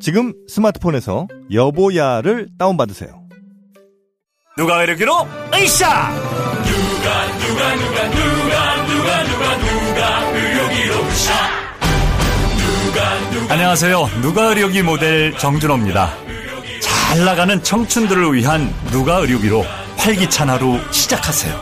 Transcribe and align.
지금 0.00 0.32
스마트폰에서 0.48 1.26
여보야를 1.52 2.48
다운받으세요. 2.58 3.22
누가 4.56 4.82
이르기로? 4.82 5.12
으쌰! 5.54 6.10
안녕하세요. 13.50 14.08
누가 14.22 14.44
의료기 14.48 14.82
모델 14.82 15.36
정준호입니다. 15.38 16.12
잘 16.80 17.24
나가는 17.24 17.62
청춘들을 17.62 18.34
위한 18.34 18.72
누가 18.90 19.16
의료기로 19.18 19.64
활기찬 19.96 20.50
하루 20.50 20.78
시작하세요. 20.92 21.54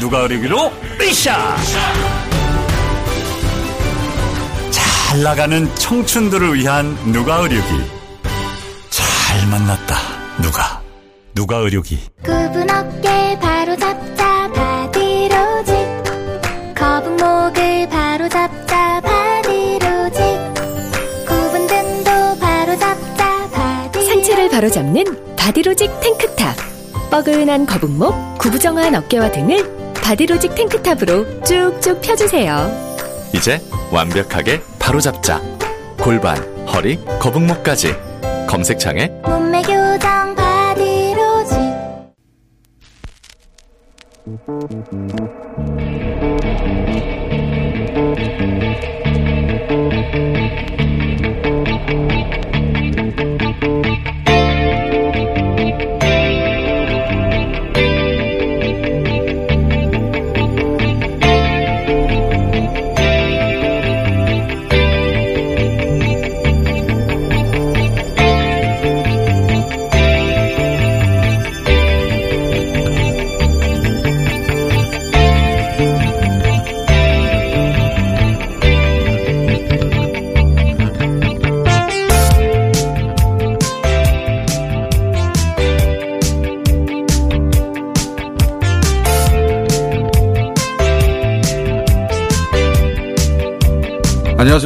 누가 0.00 0.20
의료기로? 0.20 0.72
으쌰 1.00 1.56
잘 5.16 5.22
나가는 5.22 5.74
청춘들을 5.76 6.56
위한 6.56 6.94
누가 7.10 7.36
의료기? 7.36 7.66
잘 8.90 9.48
만났다 9.48 9.96
누가? 10.42 10.82
누가 11.34 11.56
의료기? 11.56 11.98
굽은 12.22 12.70
어깨 12.70 13.38
바로 13.40 13.74
잡자 13.78 14.50
바디로직 14.52 15.74
거북목을 16.74 17.88
바로 17.88 18.28
잡자 18.28 19.00
바디로직 19.00 20.20
굽은 21.26 21.66
등도 21.66 22.38
바로 22.38 22.78
잡자 22.78 23.48
바디로직 23.52 24.12
상체를 24.12 24.50
바로 24.50 24.68
잡는 24.70 25.04
바디로직 25.36 25.98
탱크탑. 26.00 26.56
뻐근한 27.10 27.64
거북목, 27.64 28.36
구부정한 28.36 28.94
어깨와 28.94 29.30
등을 29.32 29.94
바디로직 29.94 30.54
탱크탑으로 30.54 31.40
쭉쭉 31.42 32.02
펴주세요. 32.02 32.70
이제 33.32 33.62
완벽하게 33.90 34.60
바로잡자. 34.86 35.42
골반, 36.00 36.36
허리, 36.68 36.96
거북목까지. 37.18 37.92
검색창에 38.46 39.08
몸매 39.24 39.60
교정 39.62 40.32
바디로직 40.36 41.58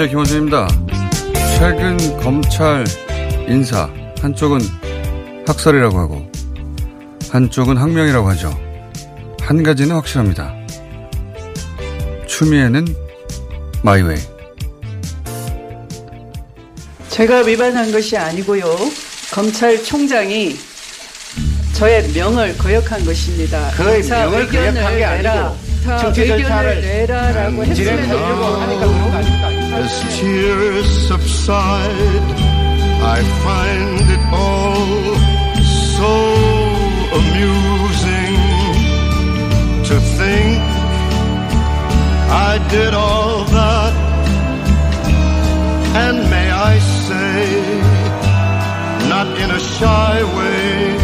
안녕하세요. 0.01 0.09
김원준입니다. 0.09 0.69
최근 1.59 2.21
검찰 2.21 2.87
인사, 3.49 3.91
한쪽은 4.23 4.59
학살이라고 5.47 5.99
하고, 5.99 6.31
한쪽은 7.31 7.77
항명이라고 7.77 8.27
하죠. 8.31 8.59
한 9.43 9.63
가지는 9.63 9.97
확실합니다. 9.97 10.55
추미애는 12.27 12.87
마이웨이. 13.83 14.17
제가 17.11 17.41
위반한 17.41 17.93
것이 17.93 18.17
아니고요. 18.17 18.65
검찰총장이 19.35 20.57
저의 21.75 22.09
명을 22.15 22.57
거역한 22.57 23.05
것입니다. 23.05 23.71
그의 23.77 24.03
명을 24.03 24.41
의견을 24.41 24.73
거역한 24.83 24.97
게. 24.97 25.05
아니고 25.05 25.57
다 25.85 25.99
정치 25.99 26.23
의견을 26.23 26.43
절차를 26.43 26.81
내라라고 26.81 27.63
하니까 27.63 27.65
했음에도 27.65 28.17
그런 28.17 28.39
거 28.39 28.61
아닙니까? 28.63 29.10
As 29.91 30.21
tears 30.21 31.09
subside, 31.09 32.29
I 33.17 33.19
find 33.45 34.07
it 34.17 34.25
all 34.33 35.17
so 35.99 36.15
amusing 37.19 38.37
to 39.89 39.97
think 40.19 40.61
I 42.51 42.53
did 42.71 42.95
all 42.95 43.45
that. 43.57 43.95
And 46.05 46.17
may 46.35 46.49
I 46.73 46.79
say, 47.07 47.41
not 49.09 49.27
in 49.43 49.51
a 49.51 49.59
shy 49.59 50.17
way, 50.37 50.97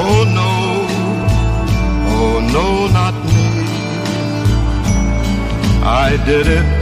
oh 0.00 0.18
no, 0.40 0.54
oh 2.16 2.36
no, 2.56 2.66
not 2.98 3.14
me. 3.26 3.42
I 5.84 6.16
did 6.24 6.46
it 6.46 6.81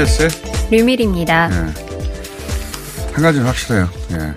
TBS의 0.00 0.30
류밀입니다. 0.70 1.50
예. 1.50 3.12
한 3.12 3.22
가지는 3.22 3.46
확실해요. 3.46 3.88
예. 4.12 4.34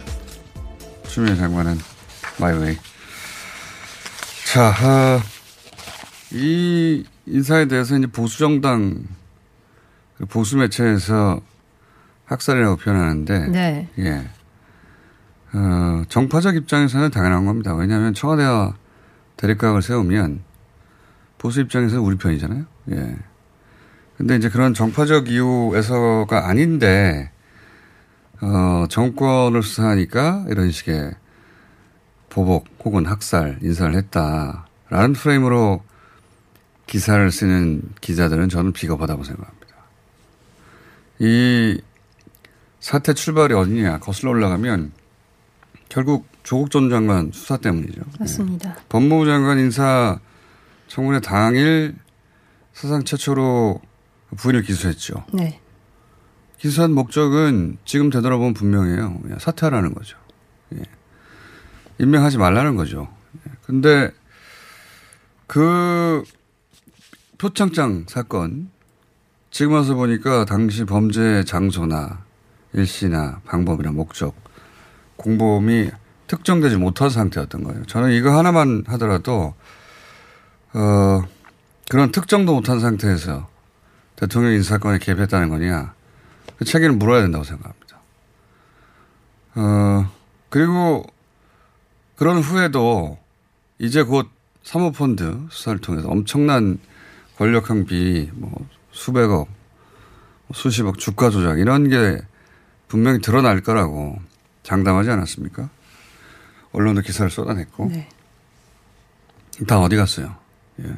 추미애 1.07 1.35
장관은 1.35 1.77
마이웨이. 2.37 2.75
자, 4.51 4.73
아, 4.75 5.21
이 6.31 7.05
인사에 7.25 7.67
대해서 7.67 7.97
이제 7.97 8.07
보수정당, 8.07 9.05
그 10.17 10.25
보수 10.25 10.57
매체에서 10.57 11.39
학살이라고 12.25 12.75
표현하는데, 12.77 13.47
네. 13.47 13.89
예. 13.99 14.27
어, 15.53 16.03
정파적 16.09 16.55
입장에서는 16.55 17.09
당연한 17.11 17.45
겁니다. 17.45 17.73
왜냐하면 17.73 18.13
청와대와 18.13 18.75
대립각을 19.37 19.81
세우면 19.81 20.41
보수 21.37 21.61
입장에서 21.61 22.01
우리 22.01 22.17
편이잖아요. 22.17 22.65
예. 22.91 23.15
근데 24.17 24.35
이제 24.35 24.49
그런 24.49 24.73
정파적 24.73 25.29
이유에서가 25.29 26.47
아닌데, 26.47 27.31
어, 28.41 28.85
정권을 28.89 29.63
수사하니까 29.63 30.45
이런 30.49 30.71
식의 30.71 31.13
보복 32.29 32.67
혹은 32.83 33.05
학살, 33.05 33.59
인사를 33.61 33.95
했다라는 33.95 35.13
프레임으로 35.13 35.83
기사를 36.87 37.31
쓰는 37.31 37.81
기자들은 38.01 38.49
저는 38.49 38.73
비겁하다고 38.73 39.23
생각합니다. 39.23 39.63
이 41.19 41.81
사태 42.79 43.13
출발이 43.13 43.53
어디냐 43.53 43.99
거슬러 43.99 44.31
올라가면 44.31 44.91
결국 45.87 46.27
조국 46.43 46.69
전 46.69 46.89
장관 46.89 47.31
수사 47.31 47.55
때문이죠. 47.57 48.01
맞습니다. 48.19 48.71
예. 48.71 48.83
법무부 48.89 49.25
장관 49.25 49.59
인사 49.59 50.19
청문회 50.87 51.21
당일 51.21 51.95
사상 52.73 53.03
최초로 53.03 53.79
부인을 54.37 54.63
기소했죠. 54.63 55.25
네. 55.33 55.59
기소한 56.57 56.93
목적은 56.93 57.77
지금 57.85 58.09
되돌아보면 58.09 58.53
분명해요. 58.53 59.19
사퇴하라는 59.39 59.93
거죠. 59.93 60.17
예. 60.75 60.81
임명하지 61.99 62.37
말라는 62.37 62.75
거죠. 62.75 63.09
예. 63.47 63.51
근데 63.63 64.11
그 65.47 66.23
표창장 67.37 68.05
사건 68.07 68.69
지금 69.51 69.73
와서 69.73 69.93
보니까 69.93 70.45
당시 70.45 70.85
범죄 70.85 71.43
장소나 71.43 72.23
일시나 72.73 73.41
방법이나 73.45 73.91
목적 73.91 74.35
공범이 75.17 75.91
특정되지 76.27 76.77
못한 76.77 77.09
상태였던 77.09 77.63
거예요. 77.63 77.85
저는 77.85 78.13
이거 78.13 78.35
하나만 78.37 78.85
하더라도 78.87 79.53
어 80.73 81.23
그런 81.89 82.11
특정도 82.11 82.55
못한 82.55 82.79
상태에서 82.79 83.47
대통령 84.15 84.53
인사건에 84.53 84.99
개입했다는 84.99 85.49
거냐 85.49 85.93
그 86.57 86.65
책임을 86.65 86.95
물어야 86.95 87.21
된다고 87.21 87.43
생각합니다. 87.43 87.99
어 89.55 90.11
그리고 90.49 91.05
그런 92.15 92.39
후에도 92.39 93.17
이제 93.79 94.03
곧 94.03 94.29
사모펀드 94.63 95.47
수사를 95.49 95.79
통해서 95.79 96.07
엄청난 96.07 96.79
권력 97.37 97.69
항비, 97.69 98.29
뭐 98.33 98.51
수백억, 98.91 99.47
수십억 100.53 100.99
주가 100.99 101.29
조작 101.29 101.59
이런 101.59 101.89
게 101.89 102.21
분명히 102.87 103.19
드러날 103.19 103.61
거라고 103.61 104.19
장담하지 104.61 105.09
않았습니까? 105.09 105.69
언론도 106.71 107.01
기사를 107.01 107.29
쏟아냈고 107.29 107.89
네. 107.89 108.07
다 109.67 109.79
어디 109.79 109.95
갔어요? 109.95 110.35
예. 110.79 110.97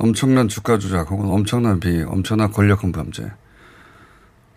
엄청난 0.00 0.48
주가 0.48 0.78
조작 0.78 1.10
혹은 1.10 1.26
엄청난 1.28 1.78
비, 1.78 2.02
엄청난 2.02 2.50
권력형 2.50 2.90
범죄 2.90 3.30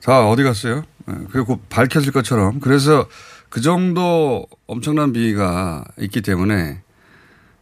다 0.01 0.28
어디 0.28 0.42
갔어요? 0.42 0.84
예. 1.10 1.13
그리고 1.31 1.60
밝혀질 1.69 2.13
것처럼 2.13 2.62
그래서 2.62 3.07
그 3.50 3.60
정도 3.62 4.48
엄청난 4.68 5.12
비위가 5.12 5.84
있기 6.00 6.22
때문에 6.22 6.81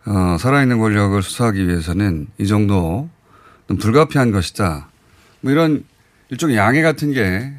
어, 0.06 0.38
살아있는 0.40 0.80
권력을 0.80 1.22
수사하기 1.22 1.68
위해서는 1.68 2.28
이 2.38 2.48
정도는 2.48 3.10
불가피한 3.80 4.32
것이다. 4.32 4.90
뭐 5.42 5.52
이런 5.52 5.84
일종의 6.30 6.58
양해 6.58 6.82
같은 6.82 7.12
게 7.12 7.52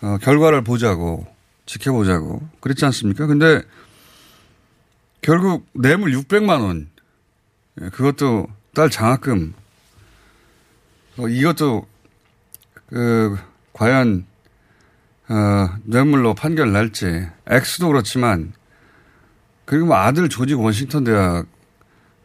어, 0.00 0.18
결과를 0.20 0.62
보자고 0.62 1.26
지켜보자고 1.66 2.42
그랬지 2.60 2.84
않습니까? 2.86 3.26
근데 3.26 3.62
결국 5.22 5.66
뇌물 5.74 6.12
600만 6.12 6.60
원 6.60 6.88
예, 7.80 7.88
그것도 7.90 8.57
딸 8.74 8.90
장학금. 8.90 9.54
어, 11.18 11.28
이것도 11.28 11.86
그 12.88 13.36
과연 13.72 14.26
어, 15.28 15.68
뇌물로 15.84 16.34
판결 16.34 16.72
날지. 16.72 17.28
X도 17.46 17.88
그렇지만 17.88 18.52
그리고 19.64 19.86
뭐 19.86 19.96
아들 19.96 20.28
조직 20.28 20.58
워싱턴 20.58 21.04
대학 21.04 21.46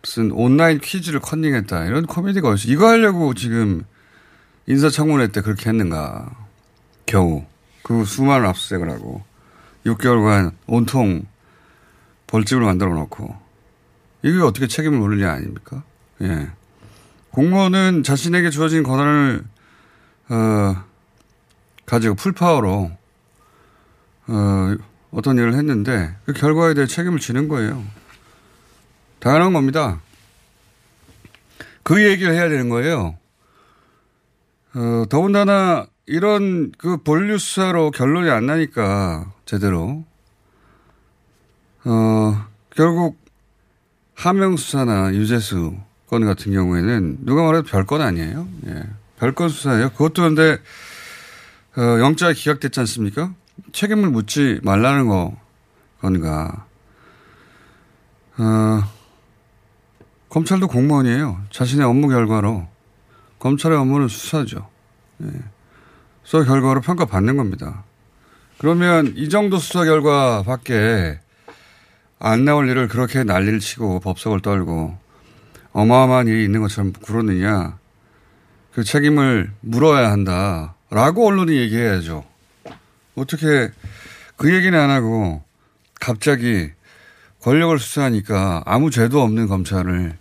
무슨 0.02 0.32
온라인 0.32 0.80
퀴즈를 0.80 1.20
컨닝했다. 1.20 1.86
이런 1.86 2.06
코미디가 2.06 2.50
어디서 2.50 2.72
이거 2.72 2.88
하려고 2.88 3.34
지금 3.34 3.84
인사청문회 4.68 5.30
때 5.30 5.42
그렇게 5.42 5.70
했는가. 5.70 6.30
겨우. 7.06 7.44
그 7.84 8.06
수많은 8.06 8.48
압수수색을 8.48 8.90
하고. 8.90 9.24
6개월간 9.86 10.54
온통 10.68 11.26
벌집을 12.28 12.64
만들어 12.64 12.94
놓고. 12.94 13.36
이게 14.24 14.40
어떻게 14.40 14.68
책임을 14.68 14.98
물느냐 15.00 15.32
아닙니까? 15.32 15.84
예. 16.24 16.50
공무원은 17.32 18.04
자신에게 18.04 18.50
주어진 18.50 18.84
권한을 18.84 19.44
어, 20.30 20.84
가지고 21.86 22.16
풀파워로 22.16 22.92
어, 24.28 24.76
어떤 25.12 25.38
일을 25.38 25.54
했는데 25.56 26.16
그 26.26 26.34
결과에 26.34 26.74
대해 26.74 26.88
책임을 26.88 27.20
지는 27.20 27.48
거예요. 27.48 27.84
당연한 29.20 29.54
겁니다. 29.54 30.00
그 31.84 32.04
얘기를 32.04 32.34
해야 32.34 32.50
되는 32.50 32.70
거예요. 32.70 33.18
어, 34.76 35.06
더군다나 35.10 35.88
이런 36.06 36.72
그 36.78 36.98
본류 36.98 37.38
수사로 37.38 37.92
결론이 37.92 38.30
안 38.30 38.46
나니까 38.46 39.32
제대로 39.46 40.06
어, 41.86 42.46
결국 42.70 43.18
하명 44.16 44.56
수사나 44.56 45.14
유재수 45.14 45.76
건 46.14 46.26
같은 46.26 46.52
경우에는 46.52 47.18
누가 47.22 47.44
말해도 47.44 47.68
별건 47.68 48.02
아니에요. 48.02 48.48
예. 48.68 48.84
별건 49.18 49.50
수사예요. 49.50 49.90
그것도 49.90 50.22
근데 50.22 50.60
어, 51.76 51.82
영장이 52.00 52.36
기각됐지 52.36 52.80
않습니까? 52.82 53.34
책임을 53.72 54.10
묻지 54.10 54.60
말라는 54.64 55.08
거 55.08 55.36
건가. 56.00 56.68
어, 58.38 58.84
검찰도 60.30 60.68
공무원이에요. 60.68 61.42
자신의 61.50 61.86
업무 61.86 62.10
결과로 62.10 62.68
검찰의 63.40 63.78
업무는 63.78 64.08
수사죠. 64.08 64.70
예. 65.24 65.28
수사 66.24 66.46
결과로 66.46 66.82
평가받는 66.82 67.38
겁니다. 67.38 67.84
그러면 68.60 69.14
이 69.16 69.30
정도 69.30 69.58
수사 69.58 69.84
결과밖에 69.84 71.20
안 72.20 72.46
나올 72.46 72.70
일을 72.70 72.88
그렇게 72.88 73.24
난리를 73.24 73.60
치고 73.60 74.00
법석을 74.00 74.42
떨고 74.42 75.03
어마어마한 75.74 76.28
일이 76.28 76.46
있는 76.46 76.62
것처럼 76.62 76.94
굴었느냐. 76.94 77.78
그 78.74 78.84
책임을 78.84 79.52
물어야 79.62 80.12
한다. 80.12 80.76
라고 80.90 81.28
언론이 81.28 81.56
얘기해야죠. 81.58 82.24
어떻게 83.16 83.72
그 84.38 84.54
얘기는 84.54 84.78
안 84.78 84.90
하고 84.90 85.44
갑자기 86.00 86.72
권력을 87.42 87.78
수사하니까 87.78 88.64
아무 88.66 88.90
죄도 88.90 89.22
없는 89.22 89.48
검찰을 89.48 90.16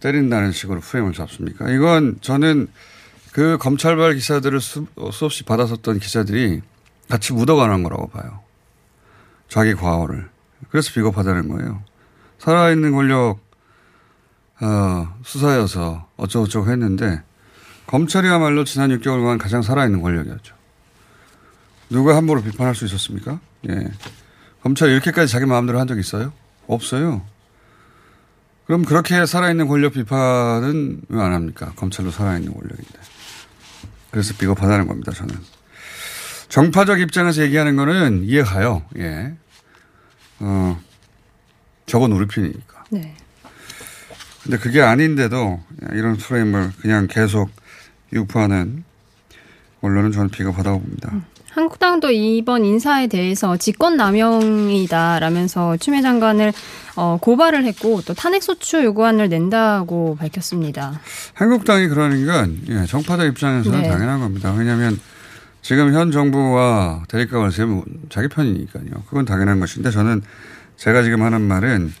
때린다는 0.00 0.52
식으로 0.52 0.80
프레임을 0.80 1.12
잡습니까? 1.12 1.70
이건 1.70 2.18
저는 2.20 2.68
그 3.32 3.56
검찰발 3.58 4.14
기사들을 4.14 4.60
수, 4.60 4.86
수없이 5.12 5.44
받았었던 5.44 5.98
기자들이 6.00 6.60
같이 7.08 7.32
묻어가는 7.32 7.82
거라고 7.82 8.08
봐요. 8.08 8.40
자기 9.48 9.74
과오를. 9.74 10.28
그래서 10.70 10.92
비겁하다는 10.92 11.48
거예요. 11.48 11.82
살아있는 12.38 12.92
권력, 12.92 13.38
어, 14.62 15.18
수사여서 15.24 16.08
어쩌고저쩌고 16.16 16.70
했는데 16.70 17.22
검찰이야말로 17.86 18.64
지난 18.64 18.90
6개월간 18.98 19.38
가장 19.38 19.60
살아있는 19.62 20.00
권력이었죠. 20.02 20.54
누가 21.90 22.16
함부로 22.16 22.42
비판할 22.42 22.74
수 22.74 22.84
있었습니까? 22.86 23.40
예. 23.68 23.88
검찰이 24.62 24.92
이렇게까지 24.92 25.30
자기 25.30 25.44
마음대로 25.46 25.78
한 25.80 25.88
적 25.88 25.98
있어요? 25.98 26.32
없어요. 26.68 27.22
그럼 28.66 28.84
그렇게 28.84 29.26
살아있는 29.26 29.66
권력 29.66 29.92
비판은 29.94 31.02
왜 31.08 31.20
안 31.20 31.32
합니까? 31.34 31.72
검찰도 31.76 32.12
살아있는 32.12 32.52
권력인데. 32.54 32.98
그래서 34.12 34.34
비겁하다는 34.38 34.86
겁니다, 34.86 35.10
저는. 35.12 35.34
정파적 36.48 37.00
입장에서 37.00 37.42
얘기하는 37.42 37.76
거는 37.76 38.24
이해가요. 38.24 38.84
예. 38.98 39.34
어, 40.38 40.80
저건 41.86 42.12
우리 42.12 42.26
편이니까. 42.26 42.84
네. 42.90 43.16
근데 44.42 44.58
그게 44.58 44.82
아닌데도 44.82 45.60
이런 45.92 46.16
프레임을 46.16 46.72
그냥 46.80 47.06
계속 47.08 47.50
유포하는 48.12 48.84
언론은 49.80 50.12
저는 50.12 50.30
비겁하다고 50.30 50.80
봅니다. 50.80 51.10
음. 51.12 51.24
한국당도 51.52 52.10
이번 52.10 52.64
인사에 52.64 53.06
대해서 53.08 53.58
직권남용이다라면서 53.58 55.76
추미애 55.76 56.00
장관을 56.00 56.54
어, 56.96 57.18
고발을 57.20 57.66
했고 57.66 58.00
또 58.02 58.14
탄핵소추 58.14 58.82
요구안을 58.84 59.28
낸다고 59.28 60.16
밝혔습니다. 60.16 60.98
한국당이 61.34 61.88
그러는 61.88 62.24
건 62.24 62.58
예, 62.68 62.86
정파적 62.86 63.26
입장에서는 63.26 63.82
네. 63.82 63.88
당연한 63.88 64.20
겁니다. 64.20 64.54
왜냐하면 64.56 64.98
지금 65.60 65.92
현 65.92 66.10
정부와 66.10 67.02
대립각을 67.08 67.52
세우면 67.52 67.84
자기 68.08 68.28
편이니까요. 68.28 68.86
그건 69.08 69.26
당연한 69.26 69.60
것인데 69.60 69.90
저는 69.90 70.22
제가 70.78 71.02
지금 71.02 71.20
하는 71.22 71.42
말은 71.42 71.92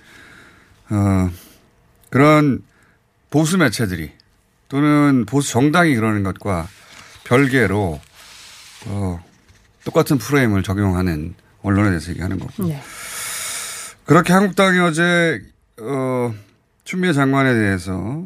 어, 0.90 1.30
그런 2.12 2.62
보수 3.30 3.56
매체들이 3.56 4.12
또는 4.68 5.24
보수 5.24 5.50
정당이 5.50 5.94
그러는 5.94 6.22
것과 6.22 6.68
별개로 7.24 7.98
어, 8.86 9.24
똑같은 9.84 10.18
프레임을 10.18 10.62
적용하는 10.62 11.34
언론에 11.62 11.88
대해서 11.88 12.10
얘기하는 12.10 12.38
거고. 12.38 12.68
네. 12.68 12.82
그렇게 14.04 14.34
한국당이 14.34 14.78
어제 14.80 15.40
어, 15.80 16.34
추미애 16.84 17.14
장관에 17.14 17.54
대해서 17.54 18.22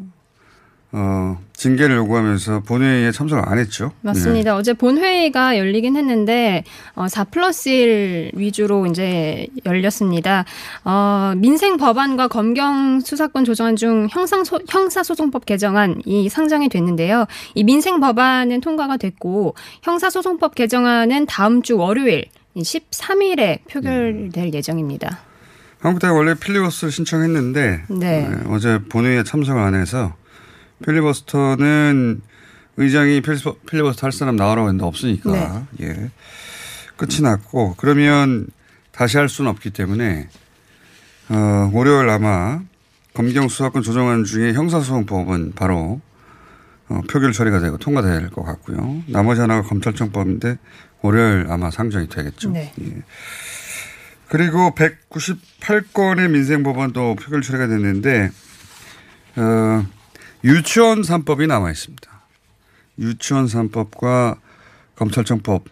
어, 0.99 1.37
징계를 1.53 1.95
요구하면서 1.97 2.61
본회의에 2.61 3.11
참석을 3.11 3.47
안 3.47 3.59
했죠. 3.59 3.91
맞습니다. 4.01 4.55
어제 4.55 4.73
본회의가 4.73 5.55
열리긴 5.59 5.95
했는데, 5.95 6.63
어, 6.95 7.07
4 7.07 7.25
플러스 7.25 7.69
1 7.69 8.31
위주로 8.33 8.87
이제 8.87 9.45
열렸습니다. 9.63 10.43
어, 10.83 11.33
민생 11.37 11.77
법안과 11.77 12.29
검경 12.29 13.01
수사권 13.01 13.45
조정안 13.45 13.75
중 13.75 14.07
형상 14.09 14.43
형사소송법 14.67 15.45
개정안이 15.45 16.29
상정이 16.29 16.67
됐는데요. 16.69 17.25
이 17.53 17.63
민생 17.63 17.99
법안은 17.99 18.61
통과가 18.61 18.97
됐고, 18.97 19.53
형사소송법 19.83 20.55
개정안은 20.55 21.27
다음 21.27 21.61
주 21.61 21.77
월요일 21.77 22.25
13일에 22.55 23.59
표결될 23.69 24.51
예정입니다. 24.51 25.19
한국당이 25.79 26.17
원래 26.17 26.33
필리버스를 26.33 26.91
신청했는데 26.91 27.83
네. 27.87 28.27
네, 28.27 28.35
어제 28.47 28.79
본회의에 28.89 29.23
참석을 29.23 29.61
안 29.61 29.75
해서 29.75 30.15
필리버스터는 30.85 32.21
의장이 32.77 33.21
필리버- 33.21 33.57
필리버스터 33.69 34.05
할 34.07 34.11
사람 34.11 34.35
나오라고 34.35 34.67
했는데 34.67 34.85
없으니까 34.85 35.65
네. 35.77 35.85
예 35.87 36.11
끝이 36.95 37.21
났고 37.21 37.75
그러면 37.77 38.47
다시 38.91 39.17
할 39.17 39.29
수는 39.29 39.49
없기 39.51 39.71
때문에 39.71 40.29
어, 41.29 41.69
월요일 41.73 42.09
아마 42.09 42.61
검경 43.13 43.47
수사권 43.49 43.81
조정안 43.83 44.23
중에 44.23 44.53
형사소송법은 44.53 45.53
바로 45.55 46.01
어, 46.89 47.01
표결 47.09 47.33
처리가 47.33 47.59
되고 47.59 47.77
통과될 47.77 48.29
것 48.29 48.43
같고요. 48.43 49.01
나머지 49.07 49.41
하나가 49.41 49.61
검찰청법인데 49.67 50.57
월요일 51.01 51.47
아마 51.49 51.69
상정이 51.69 52.07
되겠죠. 52.07 52.51
네. 52.51 52.71
예. 52.79 53.01
그리고 54.29 54.73
198건의 54.75 56.29
민생법안도 56.29 57.15
표결 57.15 57.41
처리가 57.41 57.67
됐는데 57.67 58.29
어, 59.35 59.85
유치원 60.43 61.01
3법이 61.01 61.47
남아 61.47 61.71
있습니다. 61.71 62.09
유치원 62.99 63.45
3법과 63.45 64.37
검찰청법 64.95 65.65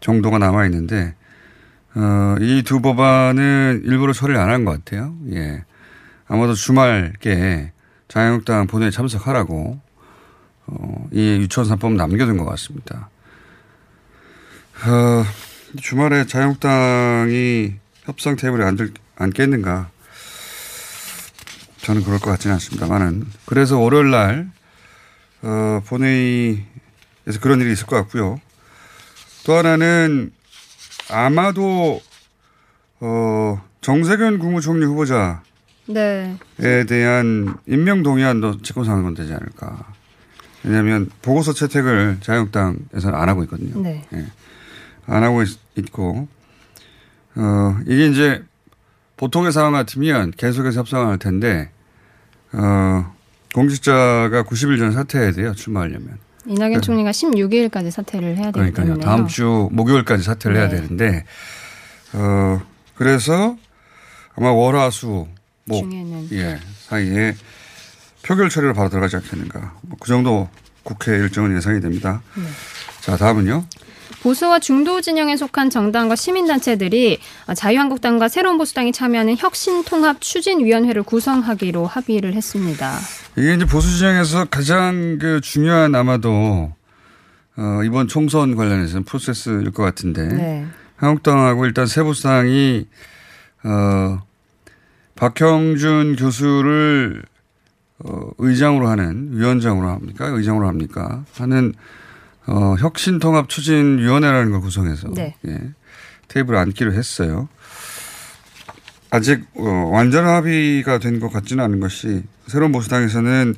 정도가 0.00 0.38
남아 0.38 0.66
있는데 0.66 1.14
어, 1.94 2.36
이 2.40 2.62
두 2.62 2.80
법안은 2.82 3.82
일부러 3.84 4.12
처리를 4.12 4.38
안 4.40 4.50
한 4.50 4.64
것 4.64 4.72
같아요. 4.84 5.14
예. 5.32 5.64
아마도 6.28 6.54
주말께 6.54 7.72
자유한국당 8.08 8.66
본회에 8.66 8.90
참석하라고 8.90 9.80
어, 10.66 11.08
이 11.12 11.20
유치원 11.38 11.68
3법 11.68 11.94
남겨둔 11.94 12.36
것 12.36 12.44
같습니다. 12.44 13.08
어, 14.86 15.24
주말에 15.80 16.26
자유한국당이 16.26 17.74
협상 18.04 18.36
테이블에 18.36 18.64
앉을, 18.64 18.92
앉겠는가. 19.16 19.90
저는 21.86 22.02
그럴 22.02 22.18
것 22.18 22.32
같지는 22.32 22.54
않습니다만은. 22.54 23.26
그래서 23.44 23.78
월요일 23.78 24.10
날, 24.10 24.50
어, 25.42 25.80
본회의에서 25.86 27.38
그런 27.40 27.60
일이 27.60 27.72
있을 27.72 27.86
것 27.86 27.94
같고요. 27.94 28.40
또 29.44 29.52
하나는 29.54 30.32
아마도, 31.08 32.02
어, 32.98 33.62
정세균 33.82 34.40
국무총리 34.40 34.84
후보자에 34.84 35.36
네. 35.86 36.36
대한 36.88 37.56
임명 37.68 38.02
동의안도 38.02 38.62
집권상은 38.62 39.14
되지 39.14 39.32
않을까. 39.32 39.86
왜냐하면 40.64 41.08
보고서 41.22 41.52
채택을 41.52 42.18
자유한국당에서는 42.20 43.14
안 43.14 43.28
하고 43.28 43.44
있거든요. 43.44 43.80
네. 43.80 44.04
예. 44.12 44.26
안 45.06 45.22
하고 45.22 45.44
있, 45.44 45.56
있고, 45.76 46.26
어, 47.36 47.78
이게 47.86 48.08
이제 48.08 48.42
보통의 49.16 49.52
상황 49.52 49.70
같으면 49.70 50.32
계속해서 50.32 50.80
협상을 50.80 51.06
할 51.06 51.18
텐데, 51.18 51.70
어, 52.52 53.14
공직자가 53.54 54.42
90일 54.44 54.78
전에 54.78 54.92
사퇴해야 54.92 55.32
돼요, 55.32 55.54
출마하려면. 55.54 56.18
이낙연 56.46 56.74
네. 56.74 56.80
총리가 56.80 57.10
16일까지 57.10 57.90
사퇴를 57.90 58.36
해야 58.36 58.52
되기 58.52 58.70
그러니까요. 58.72 59.00
다음 59.00 59.26
주 59.26 59.68
목요일까지 59.72 60.22
사퇴를 60.22 60.56
해야 60.56 60.68
네. 60.68 60.76
되는데, 60.76 61.24
어, 62.12 62.60
그래서 62.94 63.56
아마 64.36 64.52
월화수, 64.52 65.26
목, 65.64 65.92
예, 66.32 66.60
사이에 66.86 67.34
표결 68.22 68.48
처리로 68.50 68.74
바로 68.74 68.88
들어가지 68.88 69.16
않겠는가. 69.16 69.74
뭐 69.82 69.96
그 70.00 70.08
정도 70.08 70.48
국회 70.82 71.12
일정은 71.12 71.56
예상이 71.56 71.80
됩니다. 71.80 72.22
네. 72.36 72.44
자, 73.00 73.16
다음은요. 73.16 73.64
보수와 74.22 74.58
중도 74.58 75.00
진영에 75.00 75.36
속한 75.36 75.70
정당과 75.70 76.16
시민단체들이 76.16 77.18
자유한국당과 77.54 78.28
새로운 78.28 78.58
보수당이 78.58 78.92
참여하는 78.92 79.36
혁신통합 79.36 80.20
추진위원회를 80.20 81.02
구성하기로 81.02 81.86
합의를 81.86 82.34
했습니다. 82.34 82.98
이게 83.36 83.54
이제 83.54 83.64
보수 83.64 83.96
진영에서 83.98 84.46
가장 84.46 85.18
그 85.20 85.40
중요한 85.40 85.94
아마도 85.94 86.72
어, 87.58 87.80
이번 87.84 88.08
총선 88.08 88.54
관련해서는 88.54 89.04
프로세스일 89.04 89.70
것 89.70 89.82
같은데 89.82 90.26
네. 90.28 90.66
한국당하고 90.96 91.66
일단 91.66 91.86
새보수당이 91.86 92.86
어, 93.64 94.22
박형준 95.14 96.16
교수를 96.16 97.22
어, 97.98 98.30
의장으로 98.38 98.88
하는 98.88 99.30
위원장으로 99.32 99.88
합니까? 99.88 100.26
의장으로 100.26 100.68
합니까? 100.68 101.24
하는 101.36 101.72
어, 102.46 102.76
혁신통합 102.78 103.48
추진위원회라는 103.48 104.52
걸 104.52 104.60
구성해서 104.60 105.08
네. 105.14 105.34
예, 105.46 105.60
테이블에 106.28 106.58
앉기로 106.58 106.92
했어요. 106.92 107.48
아직 109.10 109.44
어, 109.56 109.88
완전 109.92 110.26
합의가 110.26 110.98
된 110.98 111.20
것 111.20 111.32
같지는 111.32 111.64
않은 111.64 111.80
것이 111.80 112.22
새로운 112.46 112.72
보수당에서는 112.72 113.54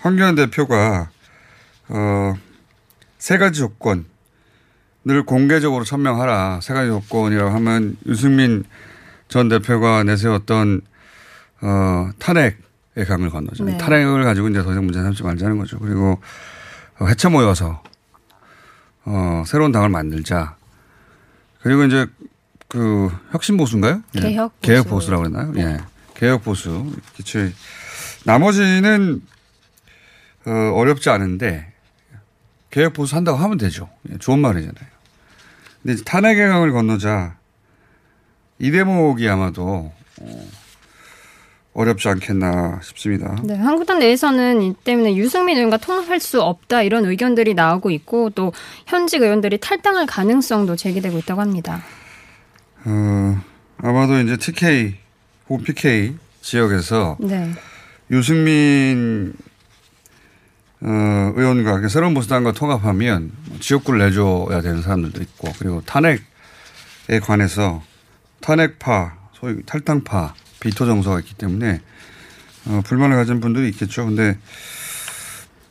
황교안 0.00 0.34
대표가 0.34 1.10
어, 1.88 2.34
세 3.18 3.38
가지 3.38 3.60
조건을 3.60 4.04
공개적으로 5.26 5.84
천명하라. 5.84 6.60
세 6.62 6.74
가지 6.74 6.88
조건이라고 6.90 7.50
하면 7.50 7.96
유승민 8.06 8.64
전 9.28 9.48
대표가 9.48 10.02
내세웠던 10.04 10.80
어, 11.62 12.10
탄핵의 12.18 13.06
강을 13.06 13.30
건너죠. 13.30 13.64
네. 13.64 13.78
탄핵을 13.78 14.24
가지고 14.24 14.48
이제 14.48 14.62
더 14.62 14.72
이상 14.72 14.84
문제 14.84 15.00
삼지 15.02 15.22
말자는 15.22 15.58
거죠. 15.58 15.78
그리고 15.78 16.20
어, 16.98 17.06
해체 17.06 17.28
모여서 17.28 17.82
어, 19.06 19.44
새로운 19.46 19.72
당을 19.72 19.88
만들자. 19.88 20.56
그리고 21.62 21.84
이제 21.84 22.06
그 22.68 23.10
혁신 23.30 23.56
보수인가요? 23.56 24.02
예. 24.16 24.20
개혁 24.20 24.60
보수. 24.60 24.60
개혁 24.60 24.88
보수라고 24.88 25.22
그랬나요? 25.22 25.52
예. 25.56 25.78
개혁 26.14 26.42
보수. 26.44 26.92
기초에 27.14 27.52
나머지는 28.24 29.22
어, 30.46 30.50
어렵지 30.74 31.08
않은데 31.10 31.72
개혁 32.70 32.92
보수 32.92 33.16
한다고 33.16 33.38
하면 33.38 33.58
되죠. 33.58 33.88
예, 34.10 34.18
좋은 34.18 34.40
말이잖아요. 34.40 34.88
근데 35.82 35.94
이제 35.94 36.04
탄핵의 36.04 36.48
강을 36.48 36.72
건너자 36.72 37.36
이 38.58 38.70
대목이 38.70 39.28
아마도 39.28 39.92
어, 40.20 40.48
어렵지 41.76 42.08
않겠나 42.08 42.80
싶습니다. 42.82 43.36
네, 43.44 43.54
한국당 43.54 43.98
내에서는 43.98 44.62
이 44.62 44.74
때문에 44.82 45.14
유승민 45.16 45.58
의원과 45.58 45.76
통합할 45.76 46.20
수 46.20 46.40
없다 46.40 46.82
이런 46.82 47.04
의견들이 47.04 47.52
나오고 47.52 47.90
있고 47.90 48.30
또 48.30 48.54
현직 48.86 49.20
의원들이 49.20 49.58
탈당할 49.58 50.06
가능성도 50.06 50.74
제기되고 50.74 51.18
있다고 51.18 51.42
합니다. 51.42 51.82
어, 52.86 53.42
아마도 53.76 54.18
이제 54.20 54.38
TK 54.38 54.94
혹은 55.50 55.64
PK 55.64 56.14
지역에서 56.40 57.18
네. 57.20 57.52
유승민 58.10 59.34
어, 60.80 61.32
의원과 61.36 61.80
그 61.80 61.90
새로운 61.90 62.14
보수당과 62.14 62.52
통합하면 62.52 63.32
지역구를 63.60 63.98
내줘야 63.98 64.62
되는 64.62 64.80
사람들도 64.80 65.20
있고 65.20 65.52
그리고 65.58 65.82
탄핵에 65.84 67.20
관해서 67.22 67.82
탄핵파 68.40 69.14
소위 69.34 69.62
탈당파 69.66 70.32
비토 70.66 70.84
정서가 70.84 71.20
있기 71.20 71.34
때문에 71.34 71.80
어, 72.66 72.80
불만을 72.84 73.16
가진 73.16 73.38
분들이 73.40 73.68
있겠죠. 73.68 74.04
근데 74.06 74.36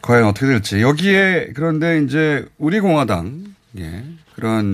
과연 0.01 0.25
어떻게 0.25 0.45
될지 0.47 0.81
여기에 0.81 1.51
그런데 1.53 2.01
이제 2.01 2.47
우리 2.57 2.79
공화당 2.79 3.43
예, 3.77 4.05
그런 4.35 4.73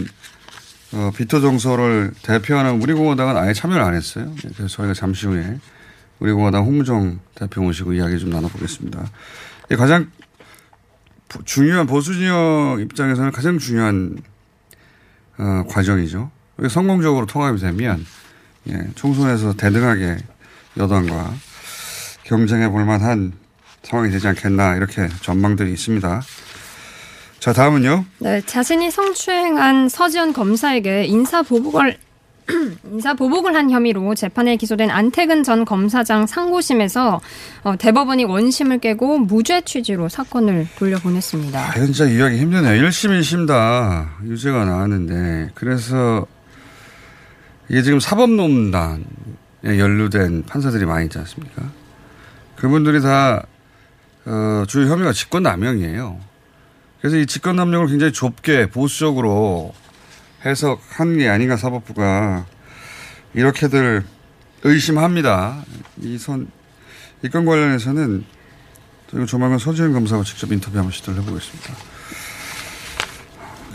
어, 0.93 1.09
비토 1.15 1.41
정서를 1.41 2.11
대표하는 2.21 2.81
우리 2.81 2.93
공화당은 2.93 3.35
아예 3.37 3.53
참여를 3.53 3.81
안 3.81 3.95
했어요. 3.95 4.31
예, 4.45 4.49
그래서 4.55 4.67
저희가 4.67 4.93
잠시 4.93 5.25
후에 5.25 5.57
우리 6.19 6.31
공화당 6.33 6.65
홍무정 6.65 7.19
대표 7.33 7.63
모시고 7.63 7.93
이야기 7.93 8.19
좀 8.19 8.29
나눠보겠습니다. 8.29 9.09
이 9.71 9.75
가장 9.75 10.11
보- 11.29 11.43
중요한 11.43 11.87
보수 11.87 12.13
진영 12.13 12.77
입장에서는 12.79 13.31
가장 13.31 13.57
중요한 13.57 14.17
어, 15.39 15.63
과정이죠. 15.67 16.29
성공적으로 16.69 17.25
통합이 17.25 17.59
되면 17.59 18.05
예, 18.70 18.88
총선에서 18.96 19.53
대등하게 19.53 20.18
여당과 20.77 21.34
경쟁해 22.24 22.70
볼 22.70 22.86
만한 22.86 23.34
상황이 23.84 24.12
되지 24.12 24.27
않겠나 24.27 24.75
이렇게 24.75 25.10
전망들이 25.22 25.72
있습니다. 25.74 26.22
자, 27.39 27.53
다음은요. 27.53 28.06
네, 28.20 28.41
자신이 28.46 28.91
성추행한 28.91 29.89
서지현 29.89 30.34
검사에게 30.34 31.06
인사 31.06 31.41
보복을 31.41 31.98
인사 32.91 33.13
보복을 33.13 33.56
한 33.56 33.72
혐의로 33.72 34.13
재판에 34.13 34.56
기소된 34.58 34.89
안태근 34.89 35.44
전 35.44 35.65
검사장 35.65 36.27
상고심에서 36.27 37.20
어, 37.63 37.75
대법원이 37.77 38.25
원심을 38.25 38.80
깨고 38.80 39.20
무죄 39.20 39.62
취지로 39.62 40.10
사건을 40.10 40.68
돌려보냈습니다. 40.77 41.60
아, 41.60 41.74
진짜 41.74 42.06
이해하기 42.06 42.38
힘드네요. 42.38 42.88
1심, 42.88 43.20
1심 43.20 43.48
다 43.48 44.12
유죄가 44.24 44.65
나왔는데 44.65 45.51
그래서 45.56 46.25
이게 47.71 47.83
지금 47.83 48.01
사법농단에 48.01 48.99
연루된 49.63 50.43
판사들이 50.43 50.85
많이 50.85 51.05
있지 51.05 51.17
않습니까? 51.19 51.71
그분들이 52.57 53.01
다 53.01 53.45
어, 54.25 54.65
주요 54.67 54.87
혐의가 54.91 55.13
직권남용이에요. 55.13 56.19
그래서 56.99 57.15
이 57.15 57.25
직권남용을 57.25 57.87
굉장히 57.87 58.11
좁게 58.11 58.67
보수적으로 58.71 59.73
해석한 60.45 61.17
게 61.17 61.29
아닌가 61.29 61.55
사법부가 61.55 62.45
이렇게들 63.33 64.03
의심합니다. 64.63 65.63
이 66.01 66.17
선, 66.17 66.51
이 67.23 67.29
건 67.29 67.45
관련해서는 67.45 68.25
저희가 69.11 69.25
조만간 69.27 69.59
서지현 69.59 69.93
검사하고 69.93 70.25
직접 70.25 70.51
인터뷰 70.51 70.77
한번 70.77 70.91
시도를 70.91 71.21
해보겠습니다. 71.21 71.73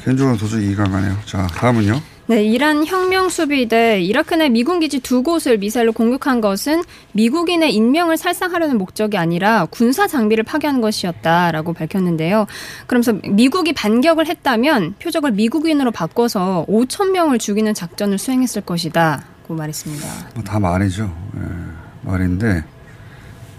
개인적으로 0.05 0.37
도저히 0.37 0.67
이해가 0.67 0.85
안 0.85 0.93
가네요. 0.93 1.19
자, 1.25 1.47
다음은요. 1.47 2.16
네, 2.29 2.43
이란 2.43 2.85
혁명 2.85 3.29
수비대 3.29 4.01
이라크 4.01 4.35
내 4.35 4.49
미군 4.49 4.81
기지 4.81 4.99
두 4.99 5.23
곳을 5.23 5.59
미사일로 5.59 5.93
공격한 5.93 6.41
것은 6.41 6.83
미국인의 7.13 7.73
인명을 7.73 8.17
살상하려는 8.17 8.79
목적이 8.79 9.17
아니라 9.17 9.67
군사 9.67 10.09
장비를 10.09 10.43
파괴한 10.43 10.81
것이었다라고 10.81 11.73
밝혔는데요. 11.73 12.47
그러면서 12.89 13.13
미국이 13.29 13.73
반격을 13.73 14.27
했다면 14.27 14.95
표적을 14.99 15.31
미국인으로 15.33 15.93
바꿔서 15.93 16.67
5천 16.69 17.13
명을 17.13 17.39
죽이는 17.39 17.75
작전을 17.75 18.19
수행했을 18.19 18.63
것이다고 18.63 19.55
말했습니다. 19.55 20.07
뭐 20.35 20.43
다 20.45 20.59
말이죠. 20.59 21.05
예, 21.37 22.11
말인데 22.11 22.65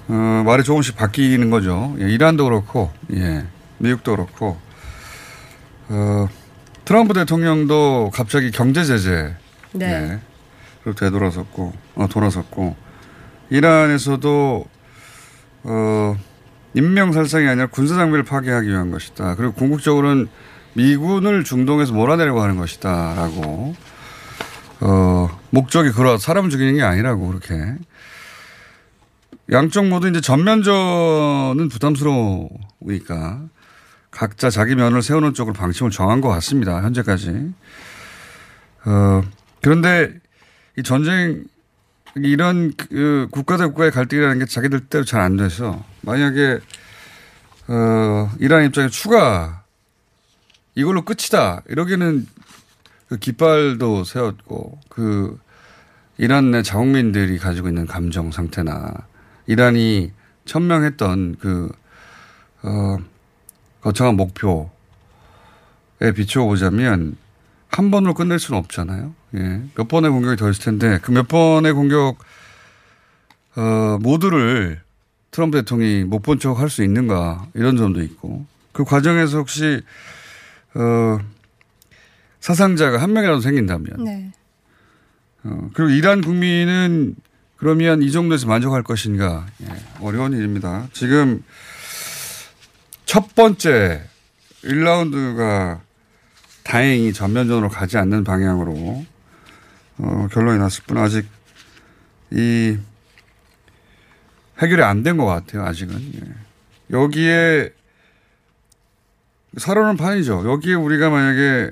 어, 0.09 0.43
말이 0.45 0.63
조금씩 0.63 0.97
바뀌는 0.97 1.49
거죠. 1.49 1.95
예, 2.01 2.09
이란도 2.09 2.43
그렇고, 2.45 2.91
예, 3.13 3.45
미국도 3.77 4.11
그렇고, 4.15 4.57
어, 5.89 6.27
트럼프 6.87 7.13
대통령도 7.13 8.11
갑자기 8.13 8.49
경제 8.49 8.85
제재, 8.85 9.35
네. 9.73 9.85
예, 9.85 10.19
로 10.85 10.95
되돌아섰고, 10.95 11.73
어, 11.95 12.07
돌아섰고, 12.07 12.77
이란에서도 13.49 14.65
어, 15.63 16.17
인명 16.73 17.11
살상이 17.11 17.45
아니라 17.45 17.67
군사 17.67 17.95
장비를 17.95 18.23
파괴하기 18.23 18.69
위한 18.69 18.91
것이다. 18.91 19.35
그리고 19.35 19.51
궁극적으로는 19.51 20.29
미군을 20.75 21.43
중동에서 21.43 21.91
몰아내려고 21.91 22.41
하는 22.41 22.55
것이다라고 22.55 23.75
어, 24.79 25.39
목적이 25.49 25.91
그러 25.91 26.17
사람 26.17 26.49
죽이는 26.49 26.75
게 26.75 26.83
아니라고 26.83 27.27
그렇게 27.27 27.75
양쪽 29.51 29.87
모두 29.87 30.07
이제 30.07 30.21
전면전은 30.21 31.67
부담스러우니까 31.67 33.41
각자 34.11 34.49
자기 34.49 34.75
면을 34.75 35.01
세우는 35.01 35.33
쪽으로 35.33 35.53
방침을 35.53 35.91
정한 35.91 36.21
것 36.21 36.29
같습니다. 36.29 36.81
현재까지. 36.81 37.53
어, 38.85 39.21
그런데 39.61 40.13
이 40.77 40.83
전쟁 40.83 41.43
이런 42.15 42.73
그 42.75 43.27
국가 43.31 43.57
대 43.57 43.65
국가의 43.65 43.91
갈등이라는 43.91 44.39
게 44.39 44.45
자기들 44.45 44.87
대로 44.87 45.03
잘 45.03 45.21
안 45.21 45.37
돼서 45.37 45.83
만약에 46.01 46.59
어, 47.67 48.31
이란 48.39 48.65
입장에 48.65 48.87
추가 48.89 49.63
이걸로 50.73 51.03
끝이다 51.03 51.63
이러기는 51.67 52.25
그 53.09 53.17
깃발도 53.17 54.03
세웠고 54.03 54.79
그 54.89 55.39
이란 56.17 56.51
내 56.51 56.63
자국민들이 56.63 57.37
가지고 57.37 57.67
있는 57.67 57.85
감정 57.85 58.31
상태나 58.31 58.91
이란이 59.45 60.11
천명했던 60.45 61.37
그, 61.39 61.71
어, 62.63 62.97
거창한 63.81 64.15
목표에 64.15 64.67
비춰보자면 66.15 67.17
한 67.69 67.91
번으로 67.91 68.13
끝낼 68.13 68.39
수는 68.39 68.59
없잖아요. 68.59 69.13
예. 69.35 69.61
몇 69.75 69.87
번의 69.87 70.09
공격이 70.11 70.37
더 70.37 70.49
있을 70.49 70.63
텐데 70.63 70.99
그 71.01 71.11
몇 71.11 71.27
번의 71.27 71.73
공격, 71.73 72.17
어, 73.55 73.97
모두를 74.01 74.81
트럼프 75.31 75.57
대통령이 75.59 76.03
못 76.05 76.21
본 76.21 76.39
척 76.39 76.59
할 76.59 76.69
수 76.69 76.83
있는가 76.83 77.47
이런 77.53 77.75
점도 77.77 78.01
있고 78.01 78.45
그 78.71 78.83
과정에서 78.83 79.37
혹시, 79.37 79.81
어, 80.75 81.19
사상자가 82.39 83.01
한 83.01 83.13
명이라도 83.13 83.41
생긴다면 83.41 84.03
네. 84.03 84.31
어, 85.43 85.69
그리고 85.73 85.91
이란 85.91 86.21
국민은 86.21 87.15
그러면 87.57 88.01
이 88.03 88.11
정도에서 88.11 88.47
만족할 88.47 88.83
것인가 88.83 89.45
예, 89.63 89.67
어려운 89.99 90.33
일입니다. 90.33 90.87
지금 90.93 91.43
첫 93.07 93.33
번째 93.35 94.03
1라운드가 94.63 95.79
다행히 96.65 97.13
전면전으로 97.13 97.69
가지 97.69 97.97
않는 97.97 98.25
방향으로 98.25 99.05
어, 99.99 100.27
결론이 100.31 100.59
났을 100.59 100.83
뿐 100.85 100.97
아직 100.97 101.25
이 102.31 102.77
해결이 104.61 104.83
안 104.83 105.03
된 105.03 105.17
것 105.17 105.25
같아요. 105.25 105.63
아직은 105.63 105.95
예. 106.15 106.21
여기에 106.91 107.69
살아는 109.55 109.95
판이죠. 109.95 110.49
여기에 110.51 110.73
우리가 110.75 111.09
만약에 111.09 111.71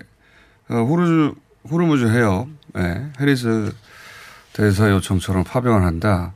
어, 0.69 0.75
후르 0.85 1.33
후르무즈 1.67 2.05
해협 2.05 2.47
예, 2.77 3.11
해리스 3.19 3.73
대사 4.53 4.89
요청처럼 4.89 5.43
파병을 5.43 5.83
한다. 5.83 6.33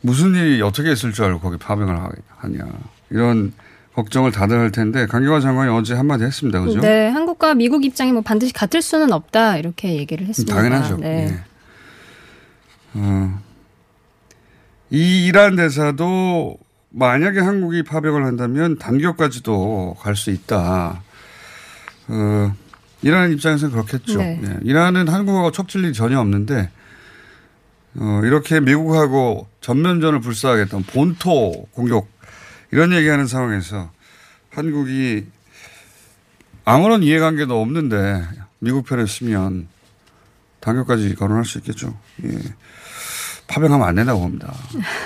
무슨 0.00 0.34
일이 0.34 0.62
어떻게 0.62 0.90
있을 0.92 1.12
줄 1.12 1.26
알고 1.26 1.40
거기 1.40 1.58
파병을 1.58 1.94
하냐. 2.38 2.64
이런 3.10 3.52
걱정을 3.94 4.32
다들 4.32 4.58
할 4.58 4.70
텐데 4.70 5.06
강경화 5.06 5.40
장관이 5.40 5.70
어제 5.70 5.94
한마디 5.94 6.24
했습니다. 6.24 6.60
그죠? 6.60 6.80
네, 6.80 7.08
한국과 7.08 7.54
미국 7.54 7.84
입장이 7.84 8.12
뭐 8.12 8.22
반드시 8.22 8.52
같을 8.52 8.80
수는 8.80 9.12
없다 9.12 9.58
이렇게 9.58 9.96
얘기를 9.96 10.26
했습니다. 10.26 10.54
당연하죠. 10.54 10.96
네. 10.96 11.28
예. 11.30 11.40
어, 12.94 13.38
이 14.90 15.26
이란 15.26 15.56
대사도 15.56 16.56
만약에 16.90 17.40
한국이 17.40 17.82
파병을 17.82 18.24
한다면 18.24 18.78
단격까지도 18.78 19.96
갈 20.00 20.14
수 20.16 20.30
있다. 20.30 21.02
어, 22.08 22.52
이란 23.02 23.32
입장에서는 23.32 23.72
그렇겠죠. 23.72 24.18
네. 24.18 24.40
예. 24.42 24.58
이란은 24.62 25.08
한국하고 25.08 25.50
척질 25.52 25.84
일이 25.84 25.92
전혀 25.92 26.18
없는데 26.20 26.70
어, 27.96 28.20
이렇게 28.24 28.60
미국하고 28.60 29.48
전면전을 29.60 30.20
불사하겠다는 30.20 30.84
본토 30.86 31.66
공격 31.72 32.08
이런 32.72 32.92
얘기하는 32.92 33.26
상황에서 33.26 33.90
한국이 34.50 35.26
아무런 36.64 37.02
이해관계도 37.02 37.60
없는데 37.60 38.26
미국 38.58 38.86
편에 38.86 39.06
쓰면 39.06 39.68
단결까지 40.60 41.14
거론할 41.14 41.44
수 41.44 41.58
있겠죠. 41.58 41.96
예. 42.24 42.38
파병하면 43.46 43.86
안 43.86 43.94
된다고 43.94 44.20
봅니다. 44.20 44.54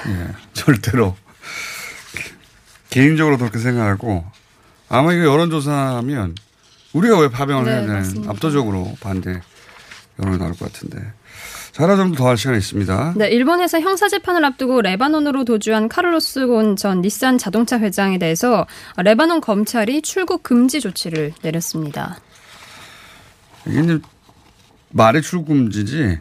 예. 0.09 0.29
절대로. 0.55 1.17
개인적으로 2.91 3.37
그렇게 3.37 3.59
생각하고 3.59 4.25
아마 4.89 5.13
이거 5.13 5.25
여론조사하면 5.25 6.35
우리가 6.93 7.19
왜 7.19 7.29
파병을 7.31 7.65
네, 7.65 7.71
해야 7.73 7.81
되는. 7.81 8.29
압도적으로 8.31 8.97
반대 9.01 9.41
여론이 10.21 10.39
나올 10.39 10.53
것 10.53 10.73
같은데. 10.73 10.99
자, 11.77 11.85
하나 11.85 11.95
정도 11.95 12.17
더할 12.17 12.39
시간이 12.39 12.57
있습니다. 12.57 13.13
네, 13.19 13.29
일본에서 13.29 13.81
형사 13.81 14.09
재판을 14.09 14.43
앞두고 14.47 14.81
레바논으로 14.81 15.45
도주한 15.45 15.91
카를로스 15.91 16.47
곤 16.47 16.75
전 16.77 17.03
닛산 17.03 17.37
자동차 17.37 17.79
회장에 17.79 18.17
대해서 18.17 18.67
레바논 18.97 19.43
검찰이 19.43 20.01
출국 20.01 20.43
금지 20.43 20.81
조치를 20.81 21.35
내렸습니다. 21.43 22.17
이게 23.67 23.81
이제 23.81 23.99
말의 24.93 25.21
출금지지 25.21 26.19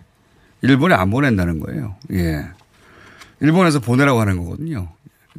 일본에 0.62 0.94
안 0.94 1.10
보낸다는 1.10 1.62
거예요. 1.62 1.96
예. 2.12 2.46
일본에서 3.40 3.80
보내라고 3.80 4.20
하는 4.20 4.44
거거든요. 4.44 4.90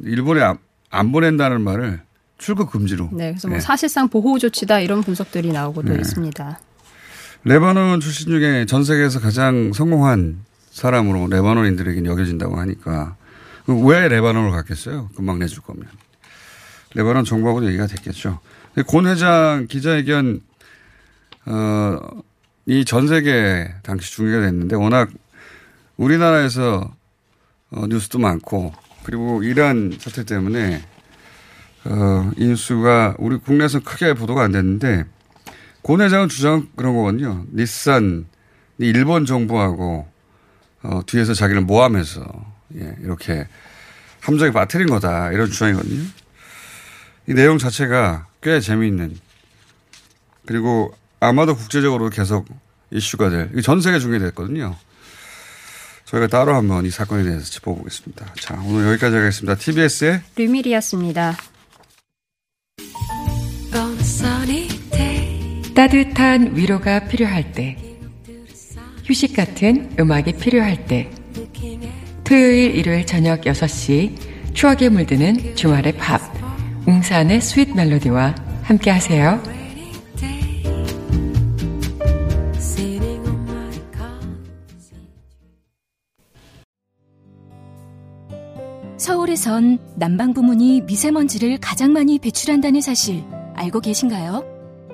일본에 0.01 0.41
안, 0.41 0.57
안 0.89 1.11
보낸다는 1.11 1.61
말을 1.61 2.01
출국 2.39 2.71
금지로. 2.71 3.09
네, 3.13 3.33
그래서 3.33 3.49
뭐 3.49 3.57
예. 3.57 3.59
사실상 3.59 4.09
보호 4.09 4.39
조치다 4.39 4.79
이런 4.79 5.01
분석들이 5.01 5.51
나오고도 5.51 5.93
네. 5.93 5.99
있습니다. 5.99 6.59
레바논 7.47 8.01
출신 8.01 8.27
중에 8.27 8.65
전 8.65 8.83
세계에서 8.83 9.21
가장 9.21 9.71
성공한 9.71 10.43
사람으로 10.69 11.27
레바논인들에게 11.27 12.03
여겨진다고 12.03 12.57
하니까 12.59 13.15
왜 13.67 14.09
레바논을 14.09 14.51
갔겠어요? 14.51 15.09
금방 15.15 15.39
내줄 15.39 15.63
거면. 15.63 15.85
레바논 16.93 17.23
정부하고도 17.23 17.67
얘기가 17.67 17.87
됐겠죠. 17.87 18.39
곤 18.85 19.07
회장 19.07 19.65
기자회견 19.69 20.41
어, 21.45 21.99
이 22.65 22.83
전 22.83 23.07
세계 23.07 23.73
당시 23.81 24.11
중계가 24.11 24.41
됐는데 24.41 24.75
워낙 24.75 25.09
우리나라에서 25.95 26.91
어, 27.71 27.87
뉴스도 27.87 28.19
많고 28.19 28.73
그리고 29.03 29.41
이란 29.43 29.95
사태 29.97 30.25
때문에 30.25 30.83
어, 31.85 32.31
이 32.35 32.45
뉴스가 32.45 33.15
우리 33.19 33.37
국내에서 33.37 33.79
크게 33.79 34.15
보도가 34.15 34.43
안 34.43 34.51
됐는데 34.51 35.05
고 35.81 36.01
회장은 36.01 36.29
주장 36.29 36.67
그런 36.75 36.95
거거든요. 36.95 37.45
닛산 37.53 38.25
일본 38.79 39.25
정부하고 39.25 40.07
어, 40.83 41.01
뒤에서 41.05 41.33
자기를 41.33 41.61
모함해서 41.61 42.25
예, 42.75 42.95
이렇게 43.01 43.47
함정에 44.19 44.51
빠뜨린 44.51 44.87
거다 44.89 45.31
이런 45.31 45.49
주장이거든요. 45.49 46.03
이 47.29 47.33
내용 47.33 47.57
자체가 47.57 48.27
꽤 48.41 48.59
재미있는 48.59 49.17
그리고 50.45 50.93
아마도 51.19 51.55
국제적으로 51.55 52.09
계속 52.09 52.47
이슈가 52.91 53.29
될 53.29 53.51
전 53.63 53.81
세계 53.81 53.99
중계됐거든요. 53.99 54.75
저희가 56.05 56.27
따로 56.27 56.55
한번 56.55 56.85
이 56.85 56.89
사건에 56.89 57.23
대해서 57.23 57.43
짚어보겠습니다. 57.45 58.33
자 58.39 58.53
오늘 58.65 58.87
여기까지 58.91 59.15
하겠습니다. 59.17 59.55
TBS의 59.55 60.21
류밀이었습니다. 60.37 61.35
따뜻한 65.87 66.57
위로가 66.57 67.07
필요할 67.07 67.53
때, 67.53 67.77
휴식 69.05 69.33
같은 69.33 69.89
음악이 69.97 70.33
필요할 70.33 70.85
때, 70.85 71.09
토요일, 72.25 72.75
일요일 72.75 73.05
저녁 73.05 73.41
6시 73.41 74.53
추억에 74.53 74.89
물드는 74.89 75.55
주말의 75.55 75.93
팝, 75.93 76.19
웅산의 76.85 77.39
스윗 77.39 77.73
멜로디와 77.73 78.35
함께 78.63 78.91
하세요. 78.91 79.41
서울에선 88.97 89.79
난방 89.95 90.33
부문이 90.33 90.81
미세먼지를 90.81 91.59
가장 91.61 91.93
많이 91.93 92.19
배출한다는 92.19 92.81
사실 92.81 93.23
알고 93.55 93.79
계신가요? 93.79 94.56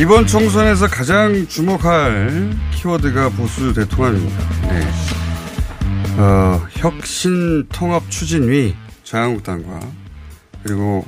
이번 0.00 0.26
총선에서 0.26 0.86
가장 0.86 1.46
주목할 1.46 2.56
키워드가 2.72 3.28
보수 3.28 3.74
대통합입니다. 3.74 4.48
네. 4.62 4.80
어, 6.18 6.66
혁신 6.70 7.68
통합 7.68 8.10
추진위 8.10 8.74
자유한국당과 9.04 9.78
그리고 10.62 11.04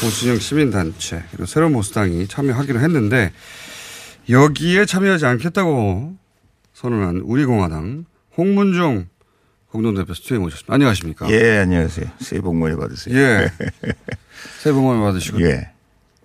보수형 0.00 0.40
시민단체 0.40 1.22
그리고 1.30 1.46
새로운 1.46 1.72
보수당이 1.72 2.26
참여하기로 2.26 2.80
했는데 2.80 3.30
여기에 4.28 4.86
참여하지 4.86 5.24
않겠다고 5.24 6.16
선언한 6.74 7.18
우리공화당 7.18 8.06
홍문종 8.36 9.06
공동대표 9.68 10.14
스튜디오에 10.14 10.40
모셨습니다. 10.40 10.74
안녕하십니까? 10.74 11.30
예, 11.30 11.58
안녕하세요. 11.58 12.06
새해 12.18 12.42
복 12.42 12.56
많이 12.56 12.76
받으세요. 12.76 13.16
예. 13.16 13.52
새해 14.58 14.74
복 14.74 14.84
많이 14.84 15.00
받으시고. 15.00 15.40
예. 15.46 15.71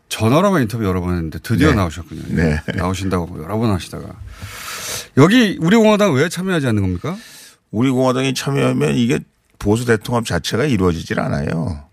전화로만 0.09 0.61
인터뷰 0.63 0.85
여러 0.85 1.01
번 1.01 1.15
했는데 1.15 1.39
드디어 1.39 1.69
네. 1.69 1.75
나오셨군요. 1.75 2.21
네. 2.29 2.61
나오신다고 2.75 3.43
여러 3.43 3.57
번 3.57 3.71
하시다가. 3.71 4.05
여기 5.17 5.57
우리 5.61 5.75
공화당 5.75 6.13
왜 6.13 6.29
참여하지 6.29 6.67
않는 6.67 6.81
겁니까? 6.81 7.17
우리 7.71 7.89
공화당이 7.91 8.33
참여하면 8.33 8.95
이게 8.95 9.19
보수 9.59 9.85
대통합 9.85 10.25
자체가 10.25 10.65
이루어지질 10.65 11.19
않아요. 11.19 11.83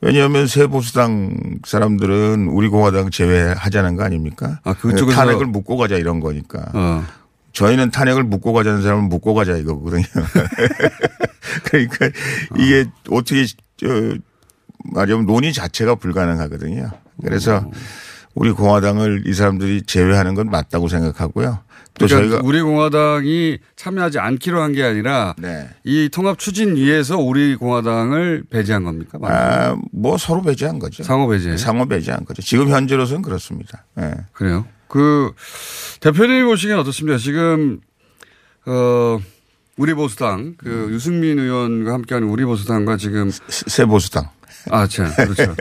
왜냐하면 0.00 0.46
새 0.46 0.66
보수당 0.66 1.34
사람들은 1.64 2.48
우리 2.48 2.68
공화당 2.68 3.10
제외하자는 3.10 3.96
거 3.96 4.04
아닙니까? 4.04 4.60
아, 4.64 4.74
그쪽에서- 4.74 5.12
탄핵을 5.14 5.46
묻고 5.46 5.76
가자 5.76 5.96
이런 5.96 6.20
거니까. 6.20 6.62
어. 6.74 7.04
저희는 7.54 7.90
탄핵을 7.90 8.22
묻고 8.24 8.52
가자는 8.52 8.82
사람은 8.82 9.04
묻고 9.08 9.32
가자 9.34 9.56
이거거든요. 9.56 10.02
그러니까 11.64 12.10
이게 12.58 12.84
어떻게 13.10 13.46
저 13.76 14.14
말하자면 14.92 15.26
논의 15.26 15.52
자체가 15.52 15.94
불가능하거든요. 15.94 16.90
그래서 17.22 17.70
우리 18.34 18.50
공화당을 18.52 19.24
이 19.26 19.32
사람들이 19.34 19.82
제외하는 19.82 20.34
건 20.34 20.50
맞다고 20.50 20.88
생각하고요. 20.88 21.60
또 21.96 22.06
그러니까 22.06 22.28
저희가 22.30 22.40
우리 22.48 22.60
공화당이 22.60 23.58
참여하지 23.76 24.18
않기로 24.18 24.60
한 24.60 24.72
게 24.72 24.82
아니라 24.82 25.34
네. 25.38 25.68
이 25.84 26.08
통합 26.12 26.40
추진 26.40 26.74
위에서 26.74 27.18
우리 27.18 27.54
공화당을 27.54 28.44
배제한 28.50 28.82
겁니까? 28.82 29.18
아, 29.22 29.76
뭐 29.92 30.18
서로 30.18 30.42
배제한 30.42 30.80
거죠. 30.80 31.04
상호 31.04 31.28
배제. 31.28 31.56
상호 31.56 31.86
배제한 31.86 32.24
거죠. 32.24 32.42
지금 32.42 32.68
현재로서는 32.70 33.22
그렇습니다. 33.22 33.84
예. 34.00 34.12
그래요. 34.32 34.66
그 34.88 35.32
대표님 36.00 36.46
보시기엔 36.46 36.78
어떻습니까? 36.80 37.18
지금 37.18 37.80
어 38.66 39.20
우리 39.76 39.94
보수당 39.94 40.54
그 40.58 40.88
유승민 40.90 41.38
의원과 41.38 41.92
함께하는 41.92 42.28
우리 42.28 42.44
보수당과 42.44 42.96
지금 42.96 43.30
새 43.48 43.84
보수당. 43.84 44.28
아, 44.70 44.86
참, 44.86 45.12
그렇죠. 45.14 45.54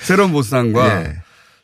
새로운 0.00 0.32
보수당과 0.32 1.02
예. 1.02 1.16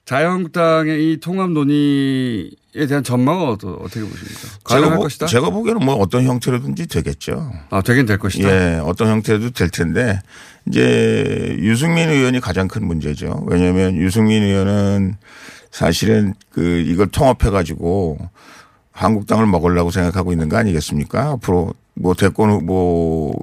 자유한국당의 0.05 1.13
이 1.13 1.17
통합 1.19 1.51
논의에 1.51 2.87
대한 2.89 3.03
전망은 3.03 3.49
어떻게 3.49 4.01
보십니까? 4.01 4.49
제가, 4.69 4.95
보, 4.95 5.03
것이다? 5.03 5.27
제가 5.27 5.51
보기에는 5.51 5.85
뭐 5.85 5.97
어떤 5.97 6.25
형태로든지 6.25 6.87
되겠죠. 6.87 7.53
아, 7.71 7.83
되긴 7.83 8.07
될 8.07 8.19
것이다. 8.19 8.49
예, 8.49 8.81
어떤 8.85 9.09
형태로도 9.09 9.51
될 9.51 9.69
텐데 9.69 10.21
이제 10.69 11.57
유승민 11.59 12.09
의원이 12.09 12.41
가장 12.41 12.69
큰 12.69 12.87
문제죠. 12.87 13.45
왜냐하면 13.49 13.97
유승민 13.97 14.45
의원은 14.45 15.17
사실은 15.73 16.35
그 16.51 16.85
이걸 16.87 17.09
통합해 17.09 17.51
가지고 17.51 18.19
한국당을 18.93 19.47
먹으려고 19.47 19.91
생각하고 19.91 20.31
있는 20.31 20.49
거 20.49 20.57
아니겠습니까? 20.57 21.31
앞으로 21.31 21.75
뭐 21.95 22.15
대권 22.15 22.51
후보 22.51 23.35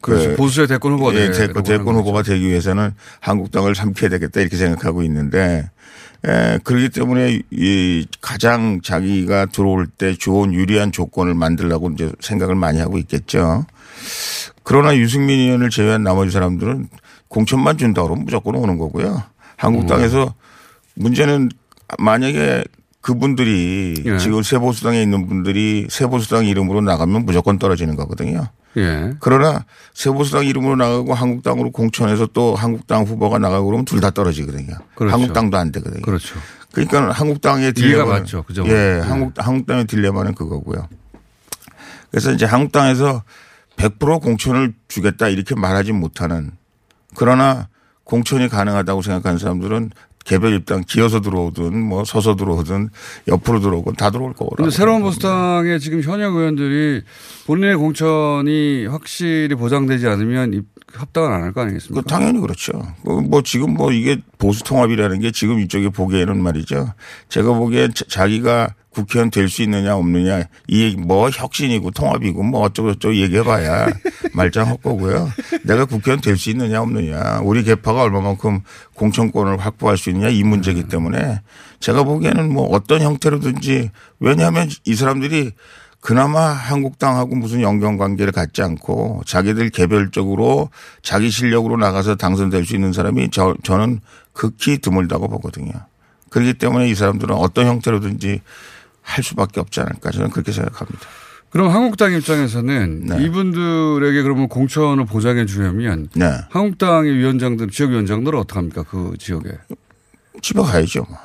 그렇죠. 0.00 0.34
보수의 0.36 0.66
대권 0.66 0.92
후보가 0.92 1.14
예, 1.14 1.30
되려고 1.30 1.62
대권, 1.62 1.94
후보가 1.96 2.22
되기 2.22 2.46
위해서는 2.48 2.92
한국당을 3.20 3.74
삼켜야 3.74 4.10
되겠다 4.10 4.40
이렇게 4.40 4.56
생각하고 4.56 5.02
있는데 5.02 5.70
에, 6.24 6.58
그렇기 6.64 6.88
때문에 6.88 7.40
이 7.50 8.06
가장 8.20 8.80
자기가 8.82 9.46
들어올 9.46 9.86
때 9.86 10.14
좋은 10.14 10.54
유리한 10.54 10.90
조건을 10.92 11.34
만들려고 11.34 11.90
이제 11.90 12.10
생각을 12.20 12.54
많이 12.54 12.80
하고 12.80 12.98
있겠죠. 12.98 13.66
그러나 14.62 14.96
유승민 14.96 15.38
의원을 15.40 15.70
제외한 15.70 16.02
나머지 16.02 16.30
사람들은 16.30 16.88
공천만 17.28 17.76
준다 17.76 18.02
그러면 18.02 18.24
무조건 18.24 18.54
오는 18.54 18.78
거고요. 18.78 19.22
한국당에서 19.56 20.34
문제는 20.94 21.50
만약에 21.98 22.64
그분들이 23.00 24.02
예. 24.06 24.18
지금 24.18 24.42
세보수당에 24.42 25.02
있는 25.02 25.26
분들이 25.26 25.86
세보수당 25.90 26.46
이름으로 26.46 26.80
나가면 26.80 27.26
무조건 27.26 27.58
떨어지는 27.58 27.96
거거든요. 27.96 28.48
예. 28.76 29.12
그러나 29.20 29.64
세보수당 29.92 30.46
이름으로 30.46 30.76
나가고 30.76 31.14
한국당으로 31.14 31.70
공천해서 31.70 32.26
또 32.32 32.54
한국당 32.56 33.04
후보가 33.04 33.38
나가고 33.38 33.66
그러면 33.66 33.84
둘 33.84 34.00
다 34.00 34.10
떨어지거든요. 34.10 34.76
그렇죠. 34.94 35.14
한국당도 35.14 35.56
안 35.56 35.70
되거든요. 35.72 36.02
그렇죠. 36.02 36.34
그러니까 36.72 37.12
한국당의 37.12 37.72
딜레마는- 37.72 38.08
맞죠. 38.08 38.42
그죠? 38.42 38.64
예, 38.66 38.72
네. 38.72 39.00
한국 39.00 39.32
한국당의 39.36 39.86
딜레마는 39.86 40.34
그거고요. 40.34 40.88
그래서 42.10 42.32
이제 42.32 42.44
한국당에서 42.44 43.22
100% 43.76 44.20
공천을 44.22 44.74
주겠다 44.88 45.28
이렇게 45.28 45.54
말하지 45.54 45.92
못하는 45.92 46.52
그러나 47.16 47.68
공천이 48.04 48.48
가능하다고 48.48 49.02
생각하는 49.02 49.38
사람들은 49.38 49.90
개별 50.24 50.54
입당 50.54 50.82
기어서 50.86 51.20
들어오든 51.20 51.78
뭐 51.82 52.04
서서 52.04 52.34
들어오든 52.36 52.88
옆으로 53.28 53.60
들어오든 53.60 53.94
다 53.94 54.10
들어올 54.10 54.32
거라고. 54.32 54.56
근데 54.56 54.70
새로운 54.70 55.02
보수당의 55.02 55.78
지금 55.80 56.00
현역 56.02 56.34
의원들이 56.34 57.02
본인의 57.46 57.76
공천이 57.76 58.86
확실히 58.86 59.54
보장되지 59.54 60.06
않으면 60.08 60.54
입- 60.54 60.74
합당을 60.94 61.32
안 61.32 61.42
할 61.42 61.52
거 61.52 61.60
아니겠습니까? 61.62 62.02
그 62.02 62.06
당연히 62.08 62.40
그렇죠. 62.40 62.72
그뭐 63.04 63.42
지금 63.42 63.74
뭐 63.74 63.90
이게 63.90 64.20
보수 64.38 64.62
통합이라는 64.62 65.18
게 65.20 65.32
지금 65.32 65.58
이쪽에 65.58 65.88
보기에는 65.88 66.40
말이죠. 66.40 66.92
제가 67.28 67.52
보기에 67.52 67.88
자- 67.92 68.04
자기가 68.08 68.74
국회의원 68.94 69.30
될 69.30 69.48
수 69.48 69.62
있느냐 69.62 69.96
없느냐 69.96 70.44
이 70.68 70.96
뭐 70.96 71.28
혁신이고 71.30 71.90
통합이고 71.90 72.42
뭐 72.42 72.60
어쩌고저쩌고 72.62 73.14
얘기해봐야 73.16 73.88
말짱 74.32 74.68
헛거고요. 74.70 75.30
내가 75.64 75.84
국회의원 75.84 76.20
될 76.20 76.36
수 76.38 76.50
있느냐 76.50 76.80
없느냐 76.80 77.40
우리 77.42 77.62
개파가 77.64 78.02
얼마만큼 78.02 78.60
공천권을 78.94 79.58
확보할 79.58 79.96
수 79.98 80.10
있느냐 80.10 80.28
이 80.28 80.42
문제이기 80.44 80.84
때문에 80.88 81.40
제가 81.80 82.04
보기에는 82.04 82.52
뭐 82.52 82.68
어떤 82.70 83.02
형태로든지 83.02 83.90
왜냐하면 84.20 84.70
이 84.84 84.94
사람들이 84.94 85.52
그나마 86.00 86.40
한국당하고 86.40 87.34
무슨 87.34 87.62
연결관계를 87.62 88.32
갖지 88.32 88.60
않고 88.62 89.22
자기들 89.26 89.70
개별적으로 89.70 90.68
자기 91.02 91.30
실력으로 91.30 91.78
나가서 91.78 92.16
당선될 92.16 92.66
수 92.66 92.74
있는 92.74 92.92
사람이 92.92 93.30
저, 93.30 93.54
저는 93.62 94.00
극히 94.34 94.78
드물다고 94.78 95.28
보거든요. 95.28 95.72
그렇기 96.28 96.54
때문에 96.54 96.88
이 96.88 96.94
사람들은 96.94 97.34
어떤 97.34 97.66
형태로든지 97.66 98.42
할 99.04 99.22
수밖에 99.22 99.60
없지 99.60 99.80
않을까 99.80 100.10
저는 100.10 100.30
그렇게 100.30 100.50
생각합니다. 100.50 101.06
그럼 101.50 101.70
한국당 101.70 102.12
입장에서는 102.14 103.06
네. 103.06 103.24
이분들에게 103.24 104.22
그러면 104.22 104.48
공천을 104.48 105.04
보장해 105.04 105.46
주려면 105.46 106.08
네. 106.16 106.32
한국당의 106.50 107.14
위원장들, 107.14 107.68
지역위원장들은 107.68 108.36
어떡합니까? 108.40 108.82
그 108.82 109.14
지역에. 109.20 109.50
집에 110.44 110.60
가야죠. 110.60 111.06
뭐. 111.08 111.18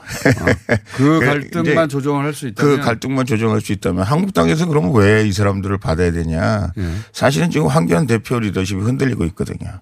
그 0.95 1.19
그 1.19 1.25
갈등만 1.25 1.89
조정을 1.89 2.23
할 2.23 2.33
수 2.33 2.47
있다면. 2.47 2.77
그 2.77 2.81
갈등만 2.81 3.25
조정할 3.25 3.59
수 3.59 3.73
있다면 3.73 4.03
한국당에서 4.05 4.65
그러면 4.65 4.93
왜 4.93 5.25
이 5.27 5.33
사람들을 5.33 5.77
받아야 5.79 6.11
되냐. 6.13 6.71
예. 6.77 6.89
사실은 7.11 7.51
지금 7.51 7.67
황교안 7.67 8.07
대표 8.07 8.39
리더십이 8.39 8.81
흔들리고 8.81 9.25
있거든요. 9.25 9.81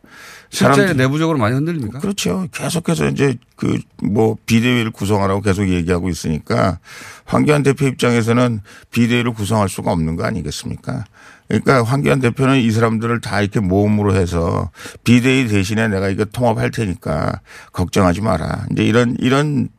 실제 0.49 0.93
내부적으로 0.93 1.37
많이 1.37 1.53
흔들립니까? 1.55 1.99
그렇죠. 1.99 2.47
계속해서 2.51 3.09
이제 3.09 3.35
그 3.55 3.77
뭐 4.03 4.37
비대위를 4.45 4.91
구성하라고 4.91 5.41
계속 5.41 5.67
얘기하고 5.67 6.07
있으니까 6.09 6.79
황교안 7.25 7.61
대표 7.63 7.85
입장에서는 7.87 8.61
비대위를 8.91 9.33
구성할 9.33 9.69
수가 9.69 9.91
없는 9.91 10.15
거 10.15 10.23
아니겠습니까? 10.23 11.03
그러니까 11.47 11.83
황교안 11.83 12.19
대표는 12.19 12.59
이 12.59 12.71
사람들을 12.71 13.21
다 13.21 13.41
이렇게 13.41 13.59
모음으로 13.59 14.15
해서 14.15 14.69
비대위 15.03 15.47
대신에 15.47 15.87
내가 15.87 16.09
이거 16.09 16.25
통합할 16.25 16.71
테니까 16.71 17.41
걱정하지 17.71 18.21
마라. 18.21 18.65
이제 18.71 18.83
이런 18.83 19.15
이런 19.19 19.69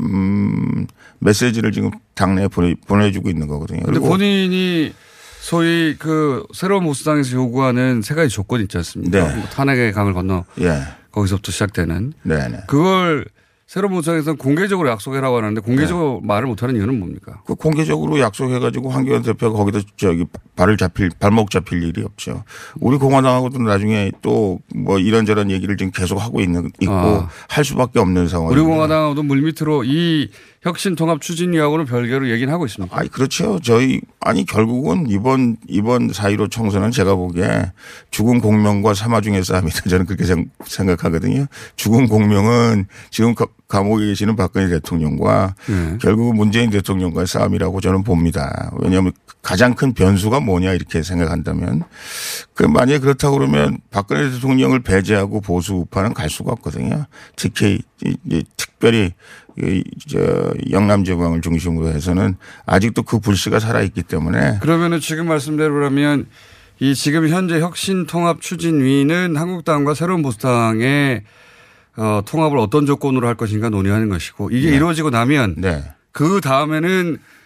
음 0.00 0.86
메시지를 1.18 1.72
지금 1.72 1.90
당내에 2.14 2.48
보내, 2.48 2.74
보내주고 2.86 3.28
있는 3.30 3.48
거거든요. 3.48 3.80
그리고 3.84 4.08
본인이 4.08 4.92
소위 5.40 5.96
그 5.98 6.44
새로운 6.54 6.84
보수당에서 6.84 7.32
요구하는 7.36 8.02
세 8.02 8.14
가지 8.14 8.28
조건이 8.28 8.64
있지 8.64 8.76
않습니까? 8.76 9.28
네. 9.28 9.36
뭐 9.36 9.44
탄핵의 9.46 9.92
강을 9.92 10.12
건너 10.12 10.44
예. 10.60 10.82
거기서부터 11.10 11.50
시작되는 11.52 12.12
네네. 12.22 12.60
그걸 12.66 13.24
새로운 13.68 13.92
보수당에서는 13.92 14.38
공개적으로 14.38 14.88
약속해라고 14.88 15.36
하는데 15.36 15.60
공개적으로 15.60 16.22
말을 16.22 16.48
못하는 16.48 16.74
이유는 16.74 16.98
뭡니까? 16.98 17.42
그 17.46 17.54
공개적으로 17.54 18.18
약속해가지고 18.18 18.88
황교안 18.88 19.20
대표가 19.20 19.58
거기다 19.58 19.80
저기 19.98 20.24
발을 20.56 20.78
잡힐 20.78 21.10
발목 21.20 21.50
잡힐 21.50 21.82
일이 21.82 22.02
없죠. 22.02 22.44
우리 22.80 22.96
공화당하고도 22.96 23.58
나중에 23.58 24.10
또 24.22 24.58
뭐 24.74 24.98
이런저런 24.98 25.50
얘기를 25.50 25.76
지금 25.76 25.92
계속 25.92 26.18
하고 26.18 26.40
있는 26.40 26.70
있고 26.80 26.92
아. 26.92 27.28
할 27.48 27.64
수밖에 27.64 27.98
없는 27.98 28.28
상황. 28.28 28.48
우리 28.50 28.60
공화당하고도 28.60 29.22
물밑으로 29.22 29.84
이 29.84 30.30
혁신 30.62 30.96
통합 30.96 31.20
추진위하고는 31.20 31.84
별개로 31.84 32.28
얘기는 32.30 32.52
하고 32.52 32.66
있습니다. 32.66 32.94
아니 32.96 33.08
그렇죠. 33.08 33.60
저희 33.62 34.00
아니 34.20 34.44
결국은 34.44 35.06
이번 35.08 35.56
이번 35.68 36.10
4.15 36.10 36.50
총선은 36.50 36.90
제가 36.90 37.14
보기에 37.14 37.72
죽은 38.10 38.40
공명과 38.40 38.94
사마 38.94 39.20
중의 39.20 39.44
싸움이다. 39.44 39.82
저는 39.88 40.06
그렇게 40.06 40.24
생- 40.24 40.50
생각하거든요. 40.64 41.46
죽은 41.76 42.08
공명은 42.08 42.86
지금 43.10 43.34
가- 43.36 43.46
감옥에 43.68 44.06
계시는 44.06 44.34
박근혜 44.34 44.68
대통령과 44.68 45.54
네. 45.68 45.98
결국은 46.00 46.36
문재인 46.36 46.70
대통령과의 46.70 47.26
싸움이라고 47.26 47.80
저는 47.80 48.02
봅니다. 48.02 48.72
왜냐하면 48.80 49.12
가장 49.48 49.72
큰 49.72 49.94
변수가 49.94 50.40
뭐냐 50.40 50.74
이렇게 50.74 51.02
생각한다면 51.02 51.84
그 52.52 52.64
만약에 52.64 52.98
그렇다고 52.98 53.38
그러면 53.38 53.78
박근혜 53.90 54.30
대통령을 54.30 54.80
배제하고 54.80 55.40
보수 55.40 55.72
우파는 55.72 56.12
갈 56.12 56.28
수가 56.28 56.52
없거든요. 56.52 57.06
특히 57.34 57.80
특별히 58.58 59.14
저 60.06 60.52
영남 60.70 61.02
지방을 61.02 61.40
중심으로 61.40 61.88
해서는 61.88 62.36
아직도 62.66 63.04
그 63.04 63.20
불씨가 63.20 63.58
살아 63.58 63.80
있기 63.80 64.02
때문에 64.02 64.58
그러면은 64.58 65.00
지금 65.00 65.26
말씀대로라면 65.28 66.26
이 66.80 66.94
지금 66.94 67.26
현재 67.30 67.58
혁신 67.58 68.04
통합 68.04 68.42
추진위는 68.42 69.34
한국당과 69.34 69.94
새로운 69.94 70.20
보수당의 70.20 71.22
어, 71.96 72.20
통합을 72.26 72.58
어떤 72.58 72.84
조건으로 72.84 73.26
할 73.26 73.34
것인가 73.34 73.70
논의하는 73.70 74.10
것이고 74.10 74.50
이게 74.50 74.68
네. 74.68 74.76
이루어지고 74.76 75.08
나면 75.08 75.54
네. 75.56 75.84
그 76.12 76.42
다음에는 76.42 77.16
어, 77.16 77.37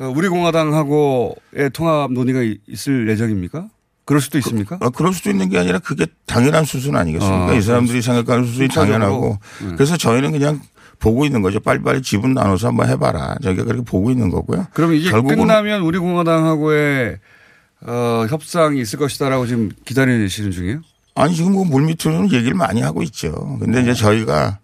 우리 0.00 0.28
공화당하고의 0.28 1.70
통합 1.72 2.10
논의가 2.12 2.42
이- 2.42 2.58
있을 2.66 3.08
예정입니까? 3.08 3.68
그럴 4.06 4.20
수도 4.20 4.38
있습니까? 4.38 4.78
아, 4.80 4.88
그럴 4.88 5.12
수도 5.12 5.30
있는 5.30 5.48
게 5.48 5.58
아니라 5.58 5.78
그게 5.78 6.06
당연한 6.26 6.64
수순 6.64 6.96
아니겠습니까? 6.96 7.48
아, 7.50 7.52
이 7.54 7.62
사람들이 7.62 8.02
생각하는 8.02 8.44
수순이. 8.46 8.68
당연하고 8.68 9.38
네. 9.62 9.74
그래서 9.76 9.96
저희는 9.96 10.32
그냥 10.32 10.60
보고 10.98 11.24
있는 11.24 11.42
거죠. 11.42 11.60
빨리빨리 11.60 12.02
지분 12.02 12.34
나눠서 12.34 12.68
한번 12.68 12.88
해봐라. 12.88 13.36
저희가 13.42 13.64
그렇게 13.64 13.82
보고 13.84 14.10
있는 14.10 14.30
거고요. 14.30 14.66
그럼 14.72 14.94
이게 14.94 15.10
끝나면 15.10 15.82
우리 15.82 15.98
공화당하고의 15.98 17.18
어, 17.82 18.26
협상이 18.28 18.80
있을 18.80 18.98
것이다라고 18.98 19.46
지금 19.46 19.70
기다리시는 19.84 20.50
중이에요? 20.50 20.80
아니 21.14 21.34
지금 21.34 21.52
뭐 21.52 21.64
물밑으로는 21.64 22.32
얘기를 22.32 22.54
많이 22.54 22.80
하고 22.82 23.02
있죠. 23.04 23.32
근데 23.60 23.80
이제 23.82 23.94
저희가 23.94 24.58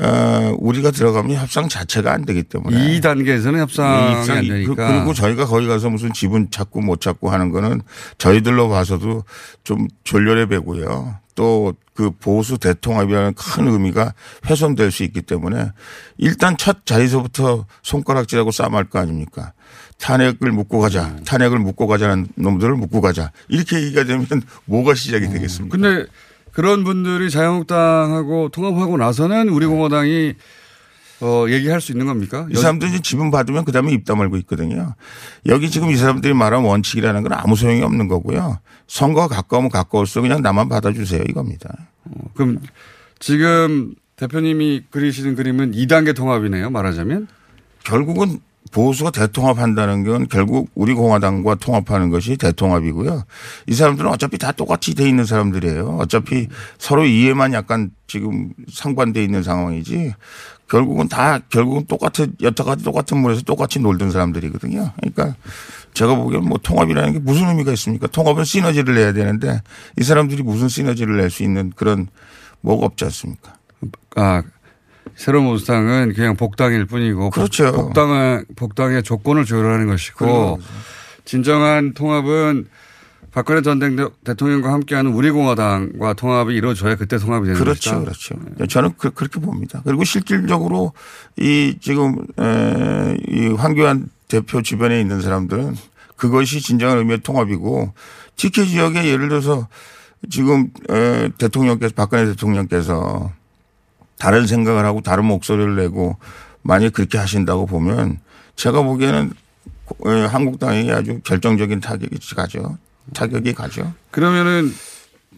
어, 0.00 0.54
우리가 0.58 0.90
들어가면 0.90 1.36
협상 1.36 1.68
자체가 1.68 2.12
안 2.12 2.24
되기 2.24 2.42
때문에 2.44 2.94
이 2.96 3.00
단계에서는 3.00 3.58
협상이 3.60 4.14
안 4.30 4.42
되니까. 4.48 4.74
그- 4.74 4.92
그리고 4.92 5.14
저희가 5.14 5.46
거기 5.46 5.66
가서 5.66 5.90
무슨 5.90 6.12
지분 6.12 6.50
찾고 6.50 6.80
못 6.80 7.00
찾고 7.00 7.30
하는 7.30 7.50
거는 7.50 7.80
저희들로 8.18 8.68
봐서도 8.68 9.24
좀 9.64 9.88
졸렬해 10.04 10.46
배고요. 10.46 11.16
또 11.34 11.74
그 11.98 12.12
보수 12.12 12.58
대통합이라는 12.58 13.34
큰 13.34 13.66
의미가 13.66 14.14
훼손될 14.48 14.92
수 14.92 15.02
있기 15.02 15.20
때문에 15.20 15.72
일단 16.16 16.56
첫 16.56 16.86
자리에서부터 16.86 17.66
손가락질하고 17.82 18.52
싸움할 18.52 18.84
거 18.84 19.00
아닙니까? 19.00 19.52
탄핵을 19.98 20.52
묻고 20.52 20.78
가자. 20.78 21.16
탄핵을 21.26 21.58
묻고 21.58 21.88
가자는 21.88 22.28
놈들을 22.36 22.76
묻고 22.76 23.00
가자. 23.00 23.32
이렇게 23.48 23.82
얘기가 23.82 24.04
되면 24.04 24.28
뭐가 24.66 24.94
시작이 24.94 25.28
되겠습니까? 25.28 25.76
근데 25.76 26.06
그런 26.58 26.82
분들이 26.82 27.30
자유한국당하고 27.30 28.48
통합하고 28.48 28.96
나서는 28.96 29.48
우리 29.48 29.64
공화당이 29.64 30.34
어, 31.20 31.46
얘기할 31.48 31.80
수 31.80 31.92
있는 31.92 32.06
겁니까? 32.06 32.48
이 32.50 32.56
사람들이 32.56 33.00
지분 33.00 33.30
받으면 33.30 33.64
그 33.64 33.70
다음에 33.70 33.92
입 33.92 34.04
다물고 34.04 34.36
있거든요. 34.38 34.96
여기 35.46 35.70
지금 35.70 35.88
이 35.88 35.96
사람들이 35.96 36.34
말한 36.34 36.64
원칙이라는 36.64 37.22
건 37.22 37.32
아무 37.32 37.54
소용이 37.54 37.80
없는 37.82 38.08
거고요. 38.08 38.58
선거가 38.88 39.28
가까우면 39.28 39.70
가까울수록 39.70 40.24
그냥 40.24 40.42
나만 40.42 40.68
받아주세요 40.68 41.22
이겁니다. 41.28 41.72
그럼 42.34 42.58
지금 43.20 43.94
대표님이 44.16 44.82
그리시는 44.90 45.36
그림은 45.36 45.70
2단계 45.74 46.16
통합이네요. 46.16 46.70
말하자면. 46.70 47.28
결국은 47.84 48.40
보수가 48.70 49.10
대통합한다는 49.10 50.04
건 50.04 50.28
결국 50.28 50.70
우리 50.74 50.94
공화당과 50.94 51.56
통합하는 51.56 52.10
것이 52.10 52.36
대통합이고요. 52.36 53.24
이 53.66 53.74
사람들은 53.74 54.10
어차피 54.10 54.38
다 54.38 54.52
똑같이 54.52 54.94
돼 54.94 55.08
있는 55.08 55.24
사람들이에요. 55.24 55.96
어차피 56.00 56.48
서로 56.78 57.04
이해만 57.04 57.52
약간 57.52 57.90
지금 58.06 58.52
상반돼 58.72 59.22
있는 59.22 59.42
상황이지 59.42 60.14
결국은 60.68 61.08
다 61.08 61.38
결국은 61.48 61.86
똑같은 61.86 62.34
여태까지 62.42 62.84
똑같은 62.84 63.18
물에서 63.18 63.42
똑같이 63.42 63.80
놀던 63.80 64.10
사람들이거든요. 64.10 64.92
그러니까 64.96 65.36
제가 65.94 66.14
보기엔 66.14 66.44
뭐 66.44 66.58
통합이라는 66.62 67.12
게 67.14 67.18
무슨 67.18 67.48
의미가 67.48 67.72
있습니까? 67.72 68.06
통합은 68.06 68.44
시너지를 68.44 68.94
내야 68.94 69.12
되는데 69.12 69.62
이 69.98 70.04
사람들이 70.04 70.42
무슨 70.42 70.68
시너지를 70.68 71.16
낼 71.16 71.30
수 71.30 71.42
있는 71.42 71.72
그런 71.74 72.08
뭐가 72.60 72.86
없지 72.86 73.04
않습니까? 73.06 73.54
아, 74.16 74.42
새로운 75.18 75.46
보수당은 75.46 76.12
그냥 76.14 76.36
복당일 76.36 76.84
뿐이고. 76.86 77.30
그렇죠. 77.30 77.72
복, 77.72 77.82
복당의, 77.86 78.44
복당의 78.54 79.02
조건을 79.02 79.44
조율하는 79.44 79.88
것이고. 79.88 80.60
진정한 81.24 81.92
통합은 81.92 82.68
박근혜 83.32 83.60
전 83.60 83.78
대- 83.80 83.90
대통령과 84.24 84.72
함께하는 84.72 85.12
우리공화당과 85.12 86.14
통합이 86.14 86.54
이루어져야 86.54 86.94
그때 86.96 87.18
통합이 87.18 87.46
되는 87.46 87.60
그렇죠, 87.60 88.02
것이다. 88.04 88.34
그렇죠. 88.36 88.66
저는 88.68 88.92
그, 88.96 89.10
렇게 89.14 89.40
봅니다. 89.40 89.82
그리고 89.84 90.04
실질적으로 90.04 90.92
이 91.36 91.76
지금 91.80 92.16
에, 92.38 93.16
이 93.28 93.48
황교안 93.48 94.08
대표 94.28 94.62
주변에 94.62 95.00
있는 95.00 95.20
사람들은 95.20 95.74
그것이 96.16 96.60
진정한 96.60 96.98
의미의 96.98 97.20
통합이고 97.20 97.92
TK 98.36 98.68
지역에 98.68 99.04
예를 99.04 99.28
들어서 99.28 99.68
지금 100.30 100.68
에, 100.90 101.28
대통령께서 101.38 101.92
박근혜 101.94 102.24
대통령께서 102.26 103.30
다른 104.18 104.46
생각을 104.46 104.84
하고 104.84 105.00
다른 105.00 105.24
목소리를 105.24 105.76
내고 105.76 106.16
만약 106.62 106.92
그렇게 106.92 107.18
하신다고 107.18 107.66
보면 107.66 108.18
제가 108.56 108.82
보기에는 108.82 109.32
에, 110.06 110.10
한국당이 110.26 110.90
아주 110.92 111.20
결정적인 111.24 111.80
타격이 111.80 112.18
가죠. 112.34 112.78
타격이 113.14 113.54
가죠. 113.54 113.92
그러면은 114.10 114.72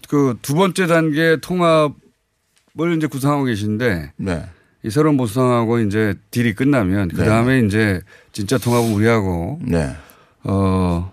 그 0.08 0.34
두 0.42 0.54
번째 0.54 0.86
단계 0.88 1.36
통합을 1.40 1.94
이제 2.96 3.06
구상하고 3.06 3.44
계신데 3.44 4.12
네. 4.16 4.44
이 4.82 4.90
새로운 4.90 5.16
보수당하고 5.16 5.78
이제 5.80 6.14
딜이 6.30 6.54
끝나면 6.54 7.08
그 7.08 7.24
다음에 7.24 7.60
이제 7.60 8.00
진짜 8.32 8.58
통합은 8.58 8.92
우리하고 8.92 9.60
네. 9.62 9.94
어 10.42 11.12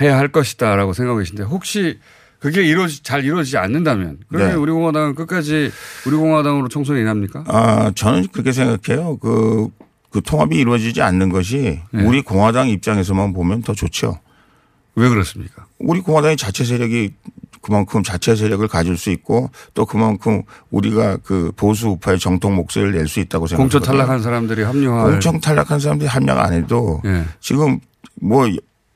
해야 0.00 0.16
할 0.16 0.28
것이다라고 0.28 0.92
생각하고 0.94 1.18
계신데 1.18 1.42
혹시 1.44 2.00
그게 2.42 2.64
이루어지 2.64 3.04
잘 3.04 3.24
이루어지지 3.24 3.56
않는다면 3.56 4.18
그러면 4.28 4.48
네. 4.50 4.54
우리 4.56 4.72
공화당은 4.72 5.14
끝까지 5.14 5.70
우리 6.06 6.16
공화당으로 6.16 6.66
총선에 6.68 7.00
인합니까? 7.00 7.44
아, 7.46 7.92
저는 7.94 8.26
그렇게 8.32 8.50
생각해요. 8.50 9.16
그, 9.18 9.68
그 10.10 10.20
통합이 10.22 10.58
이루어지지 10.58 11.02
않는 11.02 11.28
것이 11.28 11.80
네. 11.92 12.04
우리 12.04 12.20
공화당 12.20 12.68
입장에서만 12.68 13.32
보면 13.32 13.62
더 13.62 13.74
좋죠. 13.74 14.18
왜 14.96 15.08
그렇습니까? 15.08 15.66
우리 15.78 16.00
공화당이 16.00 16.36
자체 16.36 16.64
세력이 16.64 17.12
그만큼 17.62 18.02
자체 18.02 18.34
세력을 18.34 18.66
가질 18.66 18.96
수 18.96 19.10
있고 19.10 19.48
또 19.72 19.86
그만큼 19.86 20.42
우리가 20.72 21.18
그 21.18 21.52
보수 21.54 21.90
우파의 21.90 22.18
정통 22.18 22.56
목소리를 22.56 22.92
낼 22.92 23.06
수 23.06 23.20
있다고 23.20 23.46
생각합니다. 23.46 23.78
공천 23.78 23.96
탈락한 23.96 24.20
사람들이 24.20 24.64
합류할 24.64 25.12
공천 25.12 25.40
탈락한 25.40 25.78
사람들이 25.78 26.08
합력 26.08 26.38
안 26.40 26.52
해도 26.52 27.00
예. 27.04 27.22
지금 27.38 27.78
뭐 28.20 28.48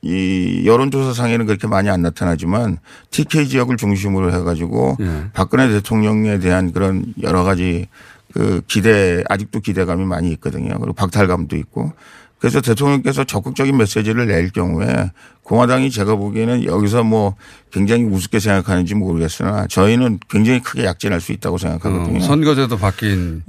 이 0.06 0.66
여론조사상에는 0.66 1.46
그렇게 1.46 1.66
많이 1.66 1.90
안 1.90 2.02
나타나지만 2.02 2.78
TK 3.10 3.48
지역을 3.48 3.76
중심으로 3.76 4.32
해가지고 4.32 4.96
예. 5.00 5.24
박근혜 5.32 5.68
대통령에 5.68 6.38
대한 6.38 6.72
그런 6.72 7.12
여러 7.22 7.42
가지 7.42 7.88
그 8.32 8.62
기대 8.68 9.24
아직도 9.28 9.60
기대감이 9.60 10.04
많이 10.04 10.30
있거든요. 10.32 10.78
그리고 10.78 10.92
박탈감도 10.92 11.56
있고 11.56 11.92
그래서 12.38 12.60
대통령께서 12.60 13.24
적극적인 13.24 13.76
메시지를 13.76 14.26
낼 14.26 14.50
경우에 14.50 15.10
공화당이 15.42 15.90
제가 15.90 16.16
보기에는 16.16 16.64
여기서 16.64 17.02
뭐 17.02 17.34
굉장히 17.72 18.04
우습게 18.04 18.40
생각하는지 18.40 18.94
모르겠으나 18.94 19.66
저희는 19.68 20.20
굉장히 20.28 20.60
크게 20.60 20.84
약진할 20.84 21.20
수 21.20 21.32
있다고 21.32 21.58
생각하거든요. 21.58 22.18
어, 22.18 22.20
선거제도 22.20 22.76
바뀐 22.76 23.42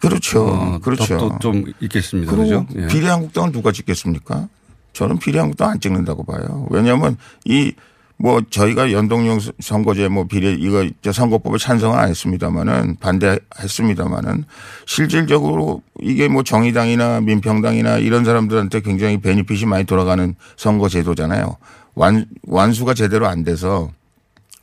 그렇죠. 0.00 0.46
어, 0.46 0.78
그렇죠. 0.80 1.38
좀 1.40 1.64
있겠습니다. 1.80 2.34
그죠? 2.34 2.66
예. 2.76 2.86
비례한국당을 2.88 3.52
누가 3.52 3.72
찍겠습니까? 3.72 4.48
저는 4.96 5.18
비례한국당 5.18 5.70
안 5.70 5.80
찍는다고 5.80 6.24
봐요. 6.24 6.66
왜냐하면 6.70 7.16
이 7.44 7.72
뭐 8.18 8.40
저희가 8.48 8.92
연동형 8.92 9.40
선거제 9.60 10.08
뭐 10.08 10.26
비례 10.26 10.52
이거 10.52 10.88
저 11.02 11.12
선거법에 11.12 11.58
찬성은 11.58 11.98
안 11.98 12.08
했습니다마는 12.08 12.96
반대했습니다마는 12.96 14.44
실질적으로 14.86 15.82
이게 16.00 16.28
뭐 16.28 16.42
정의당이나 16.42 17.20
민평당이나 17.20 17.98
이런 17.98 18.24
사람들한테 18.24 18.80
굉장히 18.80 19.20
베니핏이 19.20 19.66
많이 19.66 19.84
돌아가는 19.84 20.34
선거 20.56 20.88
제도잖아요. 20.88 21.56
완 21.94 22.26
완수가 22.46 22.94
제대로 22.94 23.26
안 23.26 23.44
돼서 23.44 23.90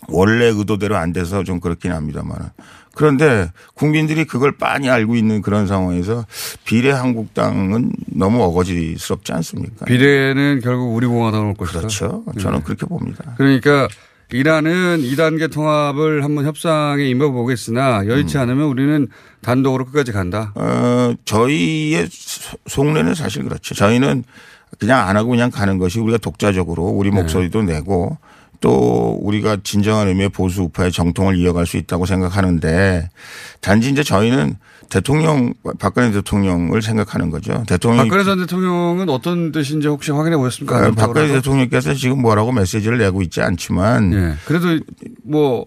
원래 0.10 0.46
의도대로 0.46 0.98
안 0.98 1.13
돼서 1.13 1.43
좀 1.43 1.60
그렇긴 1.60 1.91
합니다만. 1.91 2.52
그런데 2.95 3.51
국민들이 3.73 4.23
그걸 4.25 4.56
빤히 4.58 4.89
알고 4.89 5.15
있는 5.15 5.41
그런 5.41 5.65
상황에서 5.67 6.25
비례 6.63 6.91
한국당은 6.91 7.91
너무 8.08 8.41
어거지스럽지 8.43 9.34
않습니까? 9.34 9.86
비례는 9.86 10.62
결국 10.63 10.95
우리 10.95 11.08
공화당으로 11.08 11.49
올 11.49 11.56
것이다. 11.56 11.79
그렇죠. 11.79 12.23
저는 12.39 12.60
예. 12.60 12.63
그렇게 12.63 12.86
봅니다. 12.86 13.34
그러니까 13.38 13.88
이란은 14.32 14.99
2단계 15.01 15.51
통합을 15.51 16.23
한번 16.23 16.45
협상에 16.45 17.03
임해보겠으나 17.06 18.08
여의치 18.08 18.38
않으면 18.38 18.65
우리는 18.65 19.08
단독으로 19.41 19.86
끝까지 19.86 20.12
간다. 20.12 20.51
어, 20.56 21.13
저희의 21.25 22.08
소- 22.12 22.58
속내는 22.67 23.13
사실 23.15 23.43
그렇죠. 23.43 23.75
저희는 23.75 24.23
그냥 24.79 25.08
안 25.08 25.17
하고 25.17 25.29
그냥 25.32 25.51
가는 25.51 25.77
것이 25.77 25.99
우리가 25.99 26.17
독자적으로 26.17 26.84
우리 26.86 27.12
목소리도 27.12 27.62
내고 27.63 28.17
또 28.63 29.19
우리가 29.21 29.58
진정한 29.62 30.08
의미의 30.08 30.30
보수 30.30 30.62
우파의 30.63 30.93
정통을 30.93 31.38
이어갈 31.38 31.65
수 31.65 31.76
있다고 31.76 32.06
생각하는데 32.06 33.10
단지 33.60 33.89
이제 33.89 34.04
저희는 34.04 34.56
대통령 34.89 35.54
박근혜 35.80 36.12
대통령을 36.12 36.82
생각하는 36.82 37.30
거죠. 37.30 37.65
대통령이 37.67 38.08
박근혜 38.08 38.23
전 38.23 38.39
대통령은 38.39 39.10
어떤 39.10 39.52
뜻인지 39.52 39.89
혹시 39.89 40.12
확인해 40.12 40.38
보셨습니까? 40.38 40.88
어, 40.88 40.91
박근혜? 40.91 41.28
대통령께서 41.28 41.93
지금 41.93 42.21
뭐라고 42.21 42.54
메시지를 42.54 42.99
내고 42.99 43.21
있지 43.21 43.41
않지만 43.41 44.13
예. 44.13 44.34
그래도 44.45 44.80
뭐, 45.26 45.65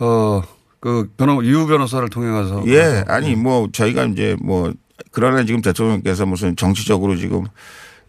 어, 0.00 0.42
그 0.80 1.12
변호, 1.16 1.44
유 1.44 1.68
변호사를 1.68 2.08
통해 2.08 2.32
가서. 2.32 2.64
예, 2.66 3.04
아니 3.06 3.36
뭐 3.36 3.68
저희가 3.70 4.06
이제 4.06 4.36
뭐 4.42 4.72
그러나 5.12 5.44
지금 5.44 5.62
대통령께서 5.62 6.26
무슨 6.26 6.56
정치적으로 6.56 7.14
지금 7.16 7.44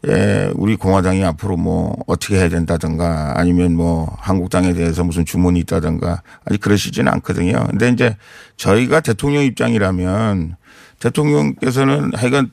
예, 0.08 0.50
우리 0.56 0.76
공화당이 0.78 1.24
앞으로 1.26 1.58
뭐 1.58 1.96
어떻게 2.08 2.38
해야 2.38 2.50
된다든가 2.50 3.34
아니면 3.38 3.76
뭐 3.76 4.12
한국당에 4.20 4.74
대해서 4.74 5.04
무슨 5.04 5.26
주문이 5.26 5.60
있다든가 5.60 6.24
아직 6.46 6.60
그러시지는 6.60 7.12
않거든요. 7.14 7.68
근데 7.70 7.90
이제 7.90 8.18
저희가 8.58 9.02
대통령 9.02 9.44
입장이라면 9.44 10.56
대통령께서는 11.00 12.12
하여간 12.16 12.50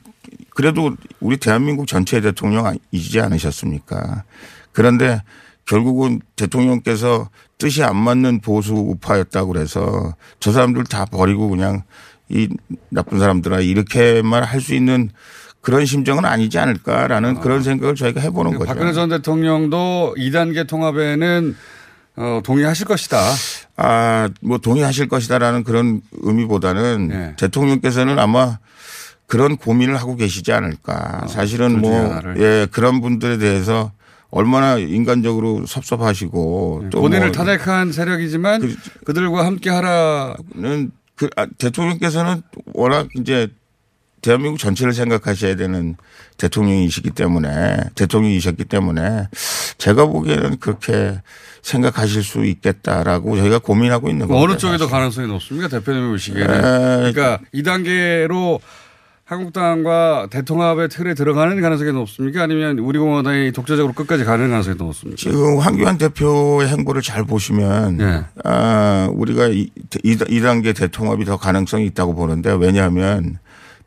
그래도 0.51 0.95
우리 1.19 1.37
대한민국 1.37 1.87
전체 1.87 2.21
대통령이지 2.21 3.19
않으셨습니까? 3.19 4.23
그런데 4.71 5.23
결국은 5.65 6.21
대통령께서 6.35 7.29
뜻이 7.57 7.83
안 7.83 7.95
맞는 7.95 8.41
보수 8.41 8.73
우파였다고 8.73 9.53
그래서 9.53 10.13
저 10.39 10.51
사람들 10.51 10.83
다 10.83 11.05
버리고 11.05 11.49
그냥 11.49 11.83
이 12.29 12.47
나쁜 12.89 13.19
사람들아 13.19 13.61
이렇게만 13.61 14.43
할 14.43 14.61
수 14.61 14.75
있는 14.75 15.09
그런 15.61 15.85
심정은 15.85 16.25
아니지 16.25 16.57
않을까라는 16.57 17.41
그런 17.41 17.63
생각을 17.63 17.95
저희가 17.95 18.21
해보는 18.21 18.57
거죠. 18.57 18.65
박근혜 18.65 18.93
전 18.93 19.09
대통령도 19.09 20.15
2단계 20.17 20.67
통합에는 20.67 21.55
어, 22.15 22.41
동의하실 22.43 22.85
것이다. 22.85 23.17
아, 23.77 24.29
뭐 24.41 24.57
동의하실 24.57 25.07
것이다라는 25.07 25.63
그런 25.63 26.01
의미보다는 26.11 27.07
네. 27.07 27.33
대통령께서는 27.37 28.19
아마 28.19 28.57
그런 29.25 29.57
고민을 29.57 29.95
하고 29.95 30.15
계시지 30.15 30.51
않을까. 30.51 31.27
사실은 31.27 31.73
둘 31.73 31.83
중에 31.83 31.91
뭐, 31.91 32.09
하나를. 32.09 32.41
예, 32.41 32.67
그런 32.71 32.99
분들에 32.99 33.37
대해서 33.37 33.91
얼마나 34.31 34.77
인간적으로 34.77 35.65
섭섭하시고 35.65 36.87
또 36.91 37.01
본인을 37.01 37.27
뭐 37.27 37.31
탄핵한 37.31 37.91
세력이지만 37.91 38.75
그, 39.05 39.13
들과 39.13 39.45
함께 39.45 39.69
하라. 39.69 40.35
는 40.55 40.91
그, 41.15 41.29
아, 41.35 41.45
대통령께서는 41.57 42.41
워낙 42.73 43.07
이제 43.15 43.49
대한민국 44.21 44.57
전체를 44.59 44.93
생각하셔야 44.93 45.55
되는 45.55 45.95
대통령이시기 46.37 47.11
때문에 47.11 47.77
대통령이셨기 47.95 48.65
때문에 48.65 49.27
제가 49.77 50.05
보기에는 50.05 50.57
그렇게 50.59 51.21
생각하실 51.61 52.23
수 52.23 52.45
있겠다라고 52.45 53.37
저희가 53.37 53.59
고민하고 53.59 54.09
있는 54.09 54.27
뭐 54.27 54.37
겁니다. 54.37 54.51
어느 54.51 54.57
쪽에 54.59 54.77
더 54.77 54.87
가능성이 54.87 55.27
높습니까? 55.27 55.67
대표님이 55.67 56.09
보시기에는. 56.11 56.55
에. 56.55 57.11
그러니까 57.11 57.39
2단계로 57.53 58.59
한국당과 59.29 60.27
대통합의 60.31 60.89
틀에 60.89 61.13
들어가는 61.13 61.61
가능성이 61.61 61.91
높습니까? 61.91 62.41
아니면 62.41 62.79
우리 62.79 62.97
공화당이 62.97 63.51
독자적으로 63.51 63.93
끝까지 63.93 64.23
가는 64.23 64.49
가능성이 64.49 64.75
더 64.75 64.85
높습니까? 64.85 65.17
지금 65.19 65.59
황교안 65.59 65.99
대표의 65.99 66.67
행보를 66.67 67.03
잘 67.03 67.25
보시면 67.25 67.97
네. 67.97 68.23
아, 68.43 69.07
우리가 69.11 69.49
이, 69.49 69.69
이, 70.03 70.17
이 70.29 70.41
단계 70.41 70.73
대통합이 70.73 71.25
더 71.25 71.37
가능성이 71.37 71.85
있다고 71.85 72.15
보는데 72.15 72.51
왜냐하면 72.53 73.37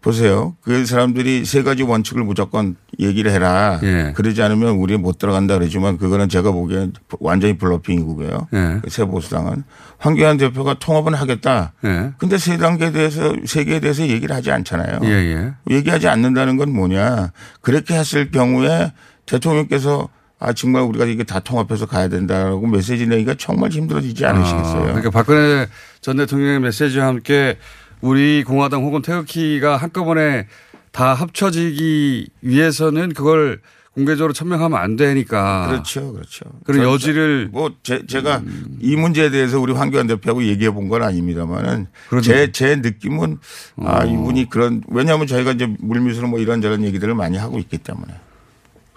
보세요. 0.03 0.57
그 0.63 0.85
사람들이 0.85 1.45
세 1.45 1.63
가지 1.63 1.85
원칙을 1.85 2.25
무조건 2.25 2.77
얘기를 2.99 3.31
해라. 3.31 3.79
예. 3.85 4.13
그러지 4.15 4.43
않으면 4.43 4.75
우리 4.75 4.97
못 4.97 5.17
들어간다 5.17 5.57
그러지만 5.57 5.97
그거는 5.97 6.29
제가 6.29 6.51
보기엔 6.51 6.93
완전히 7.21 7.57
블러핑이고요. 7.57 8.49
예. 8.53 8.81
그새 8.83 9.05
보수당은 9.05 9.63
황교안 9.99 10.37
대표가 10.37 10.75
통합은 10.75 11.15
하겠다. 11.15 11.73
예. 11.85 12.11
근데 12.19 12.37
세 12.37 12.59
단계에 12.59 12.91
대해서 12.91 13.33
세 13.47 13.65
개에 13.65 13.79
대해서 13.79 14.03
얘기를 14.03 14.35
하지 14.35 14.51
않잖아요. 14.51 14.99
예, 15.05 15.09
예. 15.09 15.53
얘기하지 15.71 16.09
않는다는 16.09 16.57
건 16.57 16.73
뭐냐. 16.73 17.31
그렇게 17.61 17.95
했을 17.95 18.33
경우에 18.33 18.93
대통령께서 19.27 20.09
아 20.41 20.53
정말 20.53 20.83
우리가 20.83 21.05
이게 21.05 21.23
다 21.23 21.39
통합해서 21.39 21.87
가야 21.87 22.09
된다라고 22.09 22.67
메시지 22.67 23.07
내기가 23.07 23.37
정말 23.39 23.71
힘들어지지 23.71 24.27
않으시겠어요. 24.27 24.81
아, 24.81 24.87
그러니까 24.87 25.11
박근혜 25.11 25.69
전 26.01 26.17
대통령의 26.17 26.59
메시지와 26.59 27.07
함께 27.07 27.59
우리 28.03 28.45
공화당 28.45 28.83
혹은 28.85 29.01
태극기가 29.01 29.77
한꺼번에 29.79 30.47
다 30.91 31.15
합쳐지기 31.15 32.29
위해서는 32.43 33.15
그걸 33.15 33.61
공개적으로 33.95 34.33
천명하면 34.33 34.79
안 34.79 34.97
되니까. 34.97 35.67
그렇죠, 35.69 36.13
그렇죠. 36.13 36.45
그런 36.65 36.83
저- 36.83 36.93
여지를 36.93 37.49
뭐 37.53 37.73
제, 37.83 38.05
제가 38.07 38.43
이 38.81 38.97
문제에 38.97 39.31
대해서 39.31 39.61
우리 39.61 39.73
황교안 39.73 40.07
대표하고 40.07 40.45
얘기해 40.45 40.71
본 40.71 40.89
건 40.89 41.03
아닙니다만은 41.03 41.87
제, 42.23 42.51
제 42.53 42.77
느낌은 42.77 43.39
아, 43.85 44.05
이분이 44.05 44.49
그런 44.51 44.83
왜냐하면 44.89 45.27
저희가 45.27 45.53
이제 45.53 45.67
물밑으로 45.79 46.27
뭐 46.29 46.39
이런저런 46.39 46.85
얘기들을 46.85 47.15
많이 47.15 47.37
하고 47.39 47.59
있기 47.59 47.79
때문에. 47.79 48.13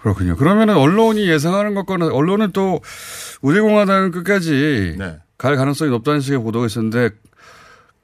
그렇군요. 0.00 0.36
그러면은 0.36 0.76
언론이 0.76 1.28
예상하는 1.28 1.74
것과는 1.74 2.10
언론은 2.10 2.52
또 2.52 2.80
우리 3.42 3.60
공화당은 3.60 4.10
끝까지 4.12 4.94
네. 4.98 5.16
갈 5.36 5.56
가능성이 5.56 5.90
높다는 5.90 6.20
식의 6.20 6.38
보도가 6.42 6.66
있었는데 6.66 7.10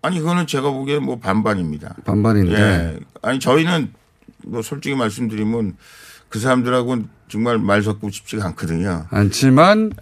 아니 0.03 0.18
그거는 0.18 0.46
제가 0.46 0.70
보기에 0.70 0.98
뭐 0.98 1.18
반반입니다. 1.18 1.94
반반인데 2.05 2.55
예. 2.55 2.98
아니 3.22 3.38
저희는 3.38 3.92
뭐 4.44 4.61
솔직히 4.61 4.96
말씀드리면 4.96 5.76
그 6.28 6.40
사람들하고는 6.40 7.09
정말 7.28 7.59
말 7.59 7.82
섞고 7.82 8.11
싶지가 8.11 8.44
않거든요. 8.46 9.07
않지만 9.11 9.92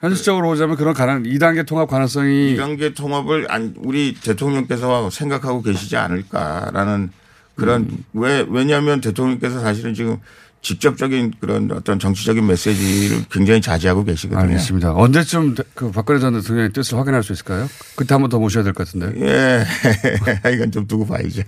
현실적으로 0.00 0.48
보자면 0.48 0.76
그런 0.76 0.94
가능 0.94 1.22
2단계 1.22 1.66
통합 1.66 1.88
가능성이 1.88 2.52
이단계 2.52 2.94
통합을 2.94 3.50
아니 3.50 3.72
우리 3.78 4.14
대통령께서 4.14 5.10
생각하고 5.10 5.62
계시지 5.62 5.96
않을까라는 5.96 7.10
그런 7.54 7.82
음. 7.82 8.04
왜 8.12 8.44
왜냐하면 8.48 9.00
대통령께서 9.00 9.60
사실은 9.60 9.94
지금 9.94 10.18
직접적인 10.66 11.34
그런 11.38 11.70
어떤 11.70 12.00
정치적인 12.00 12.44
메시지를 12.44 13.24
굉장히 13.30 13.60
자제하고 13.60 14.02
계시거든요. 14.02 14.40
알겠습니다. 14.48 14.94
언제쯤 14.94 15.54
그 15.74 15.92
박근혜 15.92 16.18
전 16.18 16.32
대통령의 16.34 16.72
뜻을 16.72 16.98
확인할 16.98 17.22
수 17.22 17.32
있을까요? 17.32 17.68
그때 17.94 18.14
한 18.14 18.20
번 18.22 18.28
더 18.30 18.40
모셔야 18.40 18.64
될 18.64 18.72
것 18.72 18.84
같은데. 18.84 19.14
예, 19.24 19.64
이건 20.52 20.72
좀 20.72 20.88
두고 20.88 21.06
봐야죠. 21.06 21.42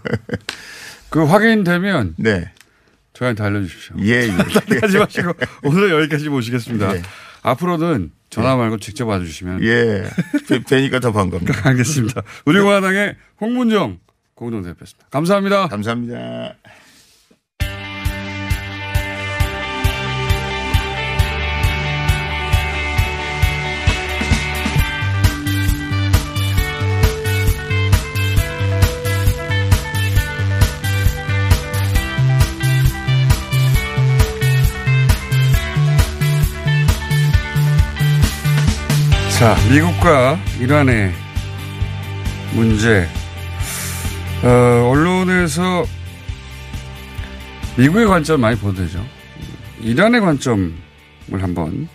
그 1.10 1.24
확인되면 1.24 2.14
네. 2.18 2.52
저희한테 3.14 3.42
알려주십시오. 3.42 3.96
예, 4.02 4.28
예. 4.28 4.30
하지 4.80 4.98
마시고 4.98 5.32
오늘 5.64 5.90
여기까지 5.90 6.28
모시겠습니다. 6.28 6.94
예. 6.96 7.02
앞으로는 7.42 8.12
전화 8.30 8.54
말고 8.54 8.78
직접 8.78 9.06
와주시면. 9.08 9.64
예. 9.64 10.04
뵈- 10.48 10.62
뵈니까 10.62 11.00
더 11.00 11.10
반갑습니다. 11.10 11.68
알겠습니다. 11.68 12.22
우리 12.44 12.60
공화당의 12.60 13.16
홍문정 13.40 13.98
공동대표였습니다. 14.36 15.08
감사합니다. 15.10 15.66
감사합니다. 15.66 16.54
자, 39.38 39.54
미국과 39.72 40.36
이란의 40.58 41.12
문제. 42.56 43.06
어, 44.42 44.90
언론에서 44.90 45.84
미국의 47.76 48.06
관점 48.08 48.40
많이 48.40 48.58
보도되죠. 48.58 49.04
이란의 49.80 50.20
관점을 50.22 50.72
한번 51.30 51.88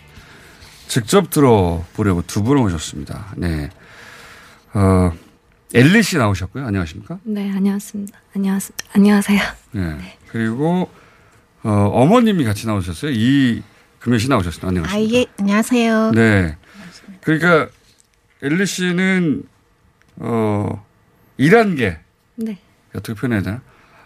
직접 0.88 1.28
들어보려고 1.28 2.22
두 2.22 2.42
분을 2.42 2.62
모셨습니다. 2.62 3.34
네. 3.36 3.68
어, 4.72 5.12
엘리 5.74 6.02
씨 6.02 6.16
나오셨고요. 6.16 6.64
안녕하십니까? 6.64 7.18
네, 7.24 7.52
안녕하십니다. 7.54 8.18
안녕하세, 8.34 8.72
안녕하세요. 8.94 9.42
네. 9.72 10.16
그리고 10.30 10.90
어, 11.62 11.70
어머님이 11.92 12.44
같이 12.44 12.66
나오셨어요. 12.66 13.10
이 13.12 13.62
금연 13.98 14.18
씨 14.18 14.30
나오셨습니다. 14.30 14.68
안녕하십니까? 14.68 15.14
아, 15.14 15.20
예, 15.20 15.26
안녕하세요. 15.38 16.12
네. 16.12 16.56
그러니까 17.24 17.68
엘리 18.42 18.66
씨는 18.66 19.42
어 20.16 20.84
이란계 21.36 21.98
네. 22.36 22.58
어떻게 22.94 23.14
표현해야 23.18 23.42
되나? 23.42 23.60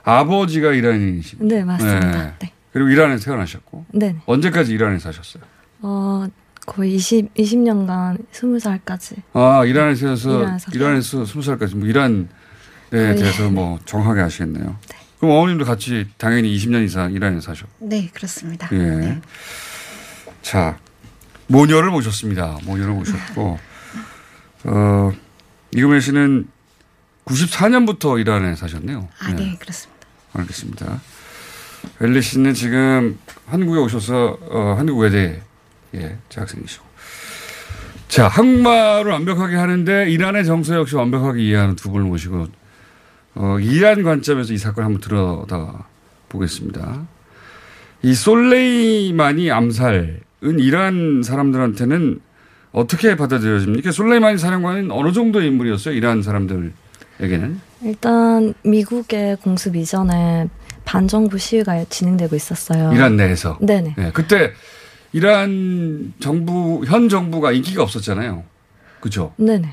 아버지가 0.04 0.72
이란인이시고. 0.72 1.44
네, 1.44 1.62
맞습니다. 1.64 2.38
네. 2.38 2.52
그리고 2.72 2.88
이란에서 2.88 3.24
태어나셨고. 3.24 3.86
네. 3.92 4.16
언제까지 4.24 4.72
이란에 4.72 4.98
사셨어요? 4.98 5.42
어, 5.80 6.26
거의 6.64 6.94
20, 6.94 7.34
20년간 7.34 8.24
20살까지. 8.32 9.16
아, 9.34 9.64
이란에서 9.66 10.14
이란에서. 10.14 10.70
이란에서 10.72 11.24
스무 11.26 11.42
살까지 11.42 11.76
뭐 11.76 11.86
이란에 11.88 12.24
거의. 12.92 13.14
대해서 13.14 13.50
뭐 13.50 13.78
정확하게 13.84 14.22
아시겠네요. 14.22 14.78
그럼 15.18 15.34
어머님도 15.34 15.64
같이 15.66 16.06
당연히 16.16 16.56
20년 16.56 16.84
이상 16.84 17.12
이란에 17.12 17.40
사셨고. 17.40 17.86
네, 17.86 18.08
그렇습니다. 18.14 18.68
예. 18.72 19.20
자, 20.40 20.78
모녀를 21.48 21.90
모셨습니다. 21.90 22.58
모녀를 22.64 22.92
모셨고, 22.94 23.58
어, 24.64 25.12
이금혜 25.74 26.00
씨는 26.00 26.46
94년부터 27.24 28.20
이란에 28.20 28.54
사셨네요. 28.54 29.08
아, 29.18 29.32
네, 29.32 29.56
그렇습니다. 29.58 30.06
알겠습니다. 30.34 31.00
엘리 32.00 32.22
씨는 32.22 32.54
지금 32.54 33.18
한국에 33.46 33.78
오셔서, 33.80 34.38
어, 34.42 34.74
한국 34.78 34.98
외대, 34.98 35.42
예, 35.94 36.18
재학생이시고. 36.28 36.86
자, 38.08 38.28
한국말을 38.28 39.10
완벽하게 39.12 39.56
하는데 39.56 40.10
이란의 40.10 40.44
정서 40.46 40.74
역시 40.74 40.96
완벽하게 40.96 41.42
이해하는 41.42 41.76
두 41.76 41.90
분을 41.90 42.06
모시고, 42.06 42.46
어, 43.34 43.58
이란 43.60 44.02
관점에서 44.02 44.52
이 44.52 44.58
사건을 44.58 44.84
한번 44.84 45.00
들여다 45.00 45.86
보겠습니다. 46.28 47.06
이 48.02 48.14
솔레이마니 48.14 49.50
암살 49.50 50.27
은 50.44 50.58
이란 50.60 51.22
사람들한테는 51.22 52.20
어떻게 52.72 53.16
받아들여집니까? 53.16 53.90
솔레이마니 53.90 54.38
사령관은 54.38 54.90
어느 54.90 55.12
정도의 55.12 55.48
인물이었어요? 55.48 55.94
이란 55.94 56.22
사람들에게는? 56.22 57.60
일단 57.82 58.54
미국의 58.62 59.36
공습 59.42 59.74
이전에 59.74 60.48
반정부 60.84 61.38
시위가 61.38 61.84
진행되고 61.88 62.36
있었어요. 62.36 62.92
이란 62.92 63.16
내에서. 63.16 63.58
네네. 63.60 63.94
네, 63.96 64.10
그때 64.12 64.52
이란 65.12 66.12
정부 66.20 66.84
현 66.86 67.08
정부가 67.08 67.52
인기가 67.52 67.82
없었잖아요. 67.82 68.44
그죠? 69.00 69.32
네네. 69.36 69.68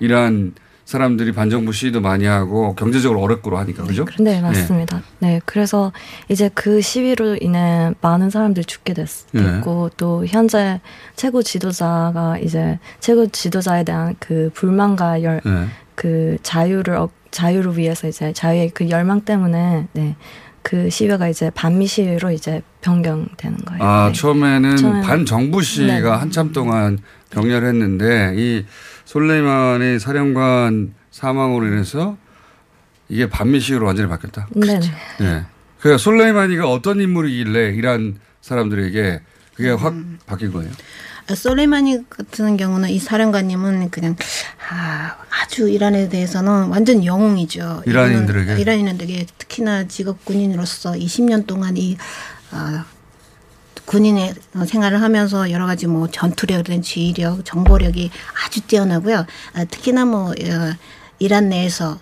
이란 0.00 0.52
사람들이 0.92 1.32
반정부 1.32 1.70
시위도 1.74 2.00
많이 2.00 2.24
하고 2.24 2.74
경제적으로 2.74 3.20
어렵고 3.20 3.54
하니까 3.58 3.84
그죠? 3.84 4.06
네, 4.18 4.40
맞습니다. 4.40 5.02
네. 5.18 5.38
그래서 5.44 5.92
이제 6.30 6.48
그 6.54 6.80
시위로 6.80 7.36
인해 7.42 7.92
많은 8.00 8.30
사람들이 8.30 8.64
죽게 8.64 8.94
됐, 8.94 9.06
네. 9.32 9.42
됐고 9.42 9.90
또 9.98 10.24
현재 10.26 10.80
최고 11.14 11.42
지도자가 11.42 12.38
이제 12.38 12.78
최고 13.00 13.26
지도자에 13.26 13.84
대한 13.84 14.14
그 14.18 14.50
불만과 14.54 15.22
열, 15.22 15.42
네. 15.44 15.66
그 15.94 16.38
자유를 16.42 16.96
얻- 16.96 17.10
자유를 17.32 17.76
위해서 17.76 18.08
이제 18.08 18.32
자유의 18.32 18.70
그 18.70 18.88
열망 18.88 19.20
때문에 19.20 19.88
네. 19.92 20.16
그 20.62 20.88
시위가 20.88 21.28
이제 21.28 21.50
반미 21.50 21.86
시위로 21.86 22.30
이제 22.30 22.62
변경되는 22.80 23.58
거예요. 23.58 23.82
아, 23.82 24.06
네. 24.10 24.18
처음에는 24.18 24.76
처음에는- 24.76 25.04
반정부 25.04 25.60
시위가 25.62 26.00
네. 26.00 26.16
한참 26.18 26.52
동안 26.54 26.98
격렬 27.28 27.66
했는데 27.66 28.32
이 28.38 28.64
솔레이마니 29.08 29.98
사령관 29.98 30.92
사망으로 31.10 31.66
인해서 31.66 32.18
이게 33.08 33.26
반미 33.26 33.58
시위로 33.58 33.86
완전히 33.86 34.06
바뀌었다. 34.06 34.48
네네. 34.54 34.86
예. 35.22 35.44
그 35.80 35.96
솔레이마니가 35.96 36.70
어떤 36.70 37.00
인물이길래 37.00 37.70
이란 37.70 38.18
사람들에게 38.42 39.20
그게 39.54 39.70
확 39.70 39.94
바뀐 40.26 40.52
거예요. 40.52 40.70
아, 41.26 41.34
솔레이마니 41.34 42.10
같은 42.10 42.58
경우는 42.58 42.90
이 42.90 42.98
사령관님은 42.98 43.88
그냥 43.88 44.14
아, 44.70 45.16
아주 45.42 45.70
이란에 45.70 46.10
대해서는 46.10 46.68
완전 46.68 47.02
영웅이죠. 47.02 47.84
이란인들에게? 47.86 48.42
이거는 48.44 48.60
이란인들에게 48.60 49.26
특히나 49.38 49.88
직업 49.88 50.22
군인으로서 50.26 50.92
20년 50.92 51.46
동안 51.46 51.78
이 51.78 51.96
아, 52.50 52.84
군인의 53.88 54.34
생활을 54.66 55.00
하면서 55.00 55.50
여러 55.50 55.66
가지 55.66 55.86
뭐 55.86 56.08
전투력이든 56.08 56.82
지휘력, 56.82 57.44
정보력이 57.44 58.10
아주 58.44 58.60
뛰어나고요. 58.60 59.24
아, 59.54 59.64
특히나 59.64 60.04
뭐 60.04 60.30
어, 60.30 60.34
이란 61.18 61.48
내에서 61.48 61.98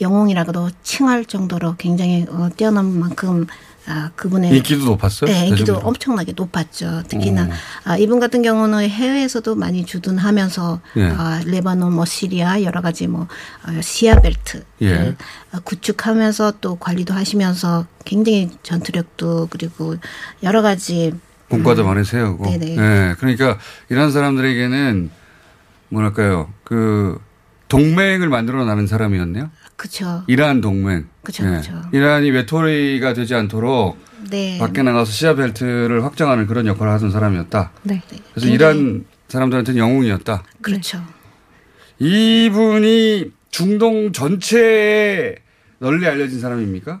영웅이라고도 0.00 0.70
칭할 0.82 1.24
정도로 1.24 1.76
굉장히 1.78 2.26
어, 2.28 2.50
뛰어난 2.56 2.98
만큼 2.98 3.46
아, 3.86 4.10
그분의 4.14 4.56
인기도 4.56 4.84
높았어요? 4.84 5.30
네, 5.30 5.40
인기도 5.40 5.56
대중적으로? 5.56 5.88
엄청나게 5.88 6.32
높았죠. 6.36 7.02
특히나 7.08 7.44
오. 7.44 7.48
아, 7.84 7.96
이분 7.96 8.20
같은 8.20 8.42
경우는 8.42 8.88
해외에서도 8.88 9.54
많이 9.56 9.84
주둔하면서 9.84 10.80
예. 10.98 11.06
아, 11.08 11.40
레바논, 11.44 11.92
뭐 11.92 12.04
시리아 12.04 12.62
여러 12.62 12.80
가지 12.80 13.06
뭐 13.06 13.22
어, 13.66 13.80
시아 13.80 14.20
벨트 14.20 14.64
예. 14.82 15.16
어, 15.52 15.58
구축하면서 15.64 16.54
또 16.60 16.76
관리도 16.76 17.12
하시면서 17.12 17.86
굉장히 18.04 18.50
전투력도 18.62 19.48
그리고 19.50 19.96
여러 20.42 20.62
가지 20.62 21.12
공과도 21.48 21.84
많이 21.84 22.04
세우고. 22.04 22.44
네네. 22.44 22.76
예. 22.76 23.14
그러니까 23.18 23.58
이란 23.90 24.10
사람들에게는 24.10 25.10
뭐랄까요. 25.90 26.50
그 26.64 27.20
동맹을 27.68 28.28
만들어 28.28 28.64
나는 28.64 28.86
사람이었네요. 28.86 29.50
그렇죠. 29.76 30.22
이란 30.26 30.60
동맹. 30.60 30.98
예. 30.98 31.06
그쵸. 31.22 31.42
이란이 31.92 32.30
외톨이가 32.30 33.14
되지 33.14 33.34
않도록 33.34 33.98
네. 34.30 34.58
밖에 34.58 34.82
나가서 34.82 35.10
시야 35.10 35.34
벨트를 35.34 36.04
확장하는 36.04 36.46
그런 36.46 36.66
역할을 36.66 36.92
하던 36.94 37.10
사람이었다. 37.10 37.72
네. 37.82 38.00
그래서 38.34 38.48
이란 38.48 39.04
사람들한테는 39.28 39.78
영웅이었다. 39.78 40.42
그렇죠. 40.60 41.02
이분이 41.98 43.32
중동 43.50 44.12
전체에 44.12 45.36
널리 45.78 46.06
알려진 46.06 46.40
사람입니까? 46.40 47.00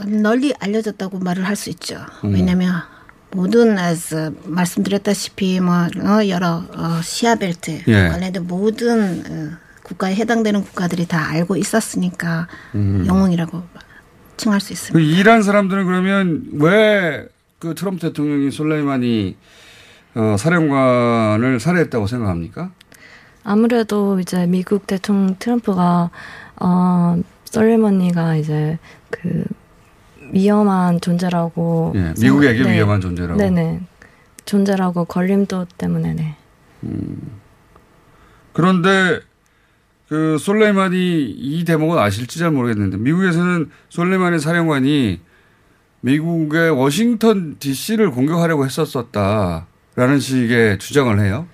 음, 0.00 0.22
널리 0.22 0.52
알려졌다고 0.58 1.18
말을 1.20 1.46
할 1.46 1.56
수 1.56 1.70
있죠. 1.70 2.04
음. 2.24 2.32
왜냐하면 2.34 2.82
모든 3.30 3.78
as 3.78 4.32
말씀드렸다시피 4.44 5.60
뭐 5.60 5.74
어, 6.00 6.28
여러 6.28 6.64
어, 6.76 7.00
시아벨트 7.02 7.82
예. 7.88 8.08
관련된 8.08 8.46
모든 8.46 9.22
어, 9.52 9.63
국가에 9.84 10.16
해당되는 10.16 10.64
국가들이 10.64 11.06
다 11.06 11.28
알고 11.30 11.56
있었으니까 11.56 12.48
음. 12.74 13.04
영웅이라고 13.06 13.62
칭할 14.36 14.60
수그 14.60 14.72
있습니다. 14.72 15.20
이란 15.20 15.42
사람들은 15.44 15.86
그러면 15.86 16.44
왜 16.54 17.28
그 17.64 17.74
트럼프 17.74 17.98
대통령이 18.00 18.50
솔레이마니 18.50 19.36
어, 20.16 20.36
사령관을 20.38 21.58
살해했다고 21.58 22.06
생각합니까? 22.06 22.70
아무래도 23.42 24.20
이제 24.20 24.46
미국 24.46 24.86
대통령 24.86 25.36
트럼프가 25.38 26.10
어 26.60 27.20
솔레머니가 27.46 28.36
이제 28.36 28.78
그 29.10 29.44
위험한 30.32 31.00
존재라고 31.00 31.92
예, 31.96 32.14
미국에게 32.20 32.62
네. 32.62 32.74
위험한 32.74 33.00
존재라고. 33.00 33.38
네네 33.38 33.80
존재라고 34.44 35.06
걸림돌 35.06 35.66
때문에 35.78 36.14
네. 36.14 36.36
그런데 38.52 39.20
그 40.14 40.38
솔레이만이 40.38 41.24
이 41.36 41.64
대목은 41.64 41.98
아실지 41.98 42.38
잘 42.38 42.52
모르겠는데 42.52 42.98
미국에서는 42.98 43.68
솔레이만의 43.88 44.38
사령관이 44.38 45.18
미국의 46.02 46.70
워싱턴 46.70 47.56
DC를 47.58 48.12
공격하려고 48.12 48.64
했었었다라는 48.64 50.20
식의 50.20 50.78
주장을 50.78 51.18
해요. 51.18 51.48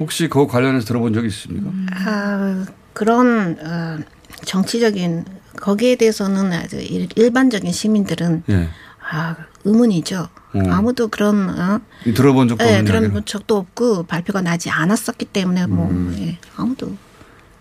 혹시 0.00 0.26
그 0.28 0.48
관련해서 0.48 0.84
들어본 0.84 1.12
적이 1.14 1.28
있습니까? 1.28 1.70
아, 1.92 2.66
그런 2.92 3.56
어, 3.60 3.98
정치적인 4.44 5.24
거기에 5.56 5.94
대해서는 5.94 6.52
아주 6.54 6.78
일- 6.80 7.08
일반적인 7.14 7.70
시민들은 7.70 8.42
예. 8.48 8.68
아, 9.12 9.36
의문이죠. 9.62 10.28
음. 10.56 10.72
아무도 10.72 11.06
그런 11.06 11.50
어, 11.50 11.80
이 12.04 12.12
들어본 12.12 12.48
적도 12.48 12.64
예, 12.64 12.72
이야기를. 12.78 13.22
적도 13.26 13.56
없고 13.58 14.02
발표가 14.04 14.40
나지 14.42 14.70
않았었기 14.70 15.26
때문에 15.26 15.66
뭐 15.68 15.88
음. 15.88 16.16
예, 16.18 16.38
아무도 16.56 16.96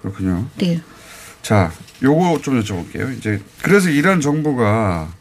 그렇군요. 0.05 0.47
네. 0.57 0.81
자, 1.41 1.71
요거 2.03 2.41
좀 2.43 2.61
여쭤볼게요. 2.61 3.17
이제 3.17 3.41
그래서 3.63 3.89
이란 3.89 4.21
정부가 4.21 5.11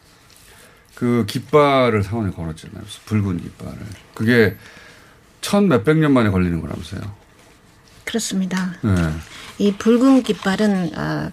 그 0.94 1.24
깃발을 1.26 2.02
상원에 2.02 2.30
걸었잖아요. 2.30 2.84
붉은 3.06 3.40
깃발을. 3.40 3.78
그게 4.14 4.56
천 5.40 5.68
몇백 5.68 5.98
년 5.98 6.12
만에 6.12 6.30
걸리는 6.30 6.60
거라면서요. 6.60 7.00
그렇습니다. 8.04 8.74
네. 8.82 8.90
이 9.58 9.72
붉은 9.74 10.22
깃발은 10.22 10.92
어, 10.96 11.30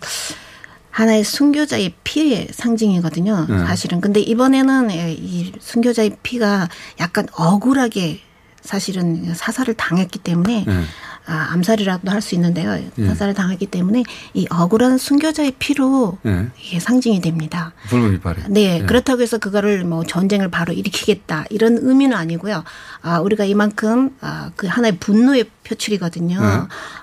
하나의 0.89 1.24
순교자의 1.24 1.93
피의 2.04 2.47
상징이거든요. 2.52 3.47
네. 3.49 3.60
사실은. 3.60 3.99
근데 4.02 4.20
이번에는 4.22 4.91
예, 4.91 5.12
이 5.12 5.52
순교자의 5.60 6.18
피가 6.24 6.70
약간 6.99 7.28
억울하게 7.34 8.22
사실은 8.62 9.34
사살을 9.34 9.74
당했기 9.74 10.20
때문에 10.20 10.66
네. 10.66 10.84
아, 11.32 11.53
암살이라도 11.53 12.11
할 12.11 12.21
수 12.21 12.36
있는데요. 12.36 12.77
예. 12.99 13.07
사살을 13.07 13.34
당했기 13.34 13.65
때문에 13.65 14.03
이 14.34 14.45
억울한 14.51 14.97
순교자의 14.97 15.53
피로 15.57 16.17
네. 16.21 16.47
이게 16.61 16.79
상징이 16.79 17.19
됩니다. 17.21 17.73
붉은 17.88 18.11
깃발이. 18.11 18.41
네, 18.49 18.84
그렇다고 18.84 19.21
해서 19.21 19.38
그거를 19.39 19.86
뭐 19.86 20.03
전쟁을 20.03 20.49
바로 20.51 20.71
일으키겠다 20.73 21.45
이런 21.49 21.79
의미는 21.82 22.15
아니고요. 22.15 22.63
아, 23.01 23.19
우리가 23.21 23.45
이만큼 23.45 24.15
아, 24.21 24.51
그 24.55 24.67
하나의 24.67 24.97
분노의 24.97 25.45
표출이거든요. 25.63 26.39
네. 26.39 26.47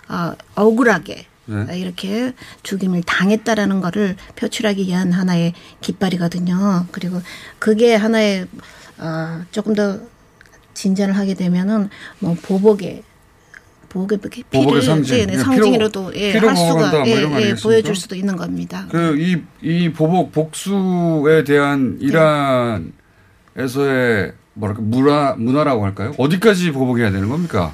아, 0.06 0.34
억울하게 0.54 1.26
네. 1.46 1.66
아, 1.68 1.72
이렇게 1.72 2.34
죽임을 2.62 3.02
당했다라는 3.04 3.80
거를 3.80 4.14
표출하기 4.36 4.84
위한 4.86 5.10
하나의 5.10 5.54
깃발이거든요. 5.80 6.86
그리고 6.92 7.20
그게 7.58 7.94
하나의 7.96 8.46
아, 8.98 9.42
조금 9.50 9.74
더 9.74 9.98
진전을 10.74 11.16
하게 11.16 11.34
되면은 11.34 11.88
뭐 12.20 12.36
보복의 12.40 13.02
보복의 13.89 14.18
피를 14.51 14.82
상징. 14.82 15.16
네, 15.16 15.26
네, 15.26 15.32
예, 15.34 15.39
피로- 15.39 16.12
예, 16.14 16.32
피로 16.32 16.49
할 16.49 16.57
수가 16.57 16.91
뭐 16.91 17.09
예, 17.09 17.14
거 17.14 17.20
예, 17.20 17.24
아니겠습니까? 17.24 17.62
보여줄 17.62 17.97
수도 17.97 18.14
있는 18.16 18.36
겁니다. 18.36 18.86
그이이 18.91 19.93
보복 19.93 20.32
복수에 20.32 21.45
대한 21.45 21.97
이란에서의 22.01 22.93
뭐랄까 24.55 24.82
문화 24.82 25.34
문화라고 25.39 25.84
할까요? 25.84 26.14
어디까지 26.18 26.72
보복해야 26.72 27.11
되는 27.11 27.28
겁니까? 27.28 27.72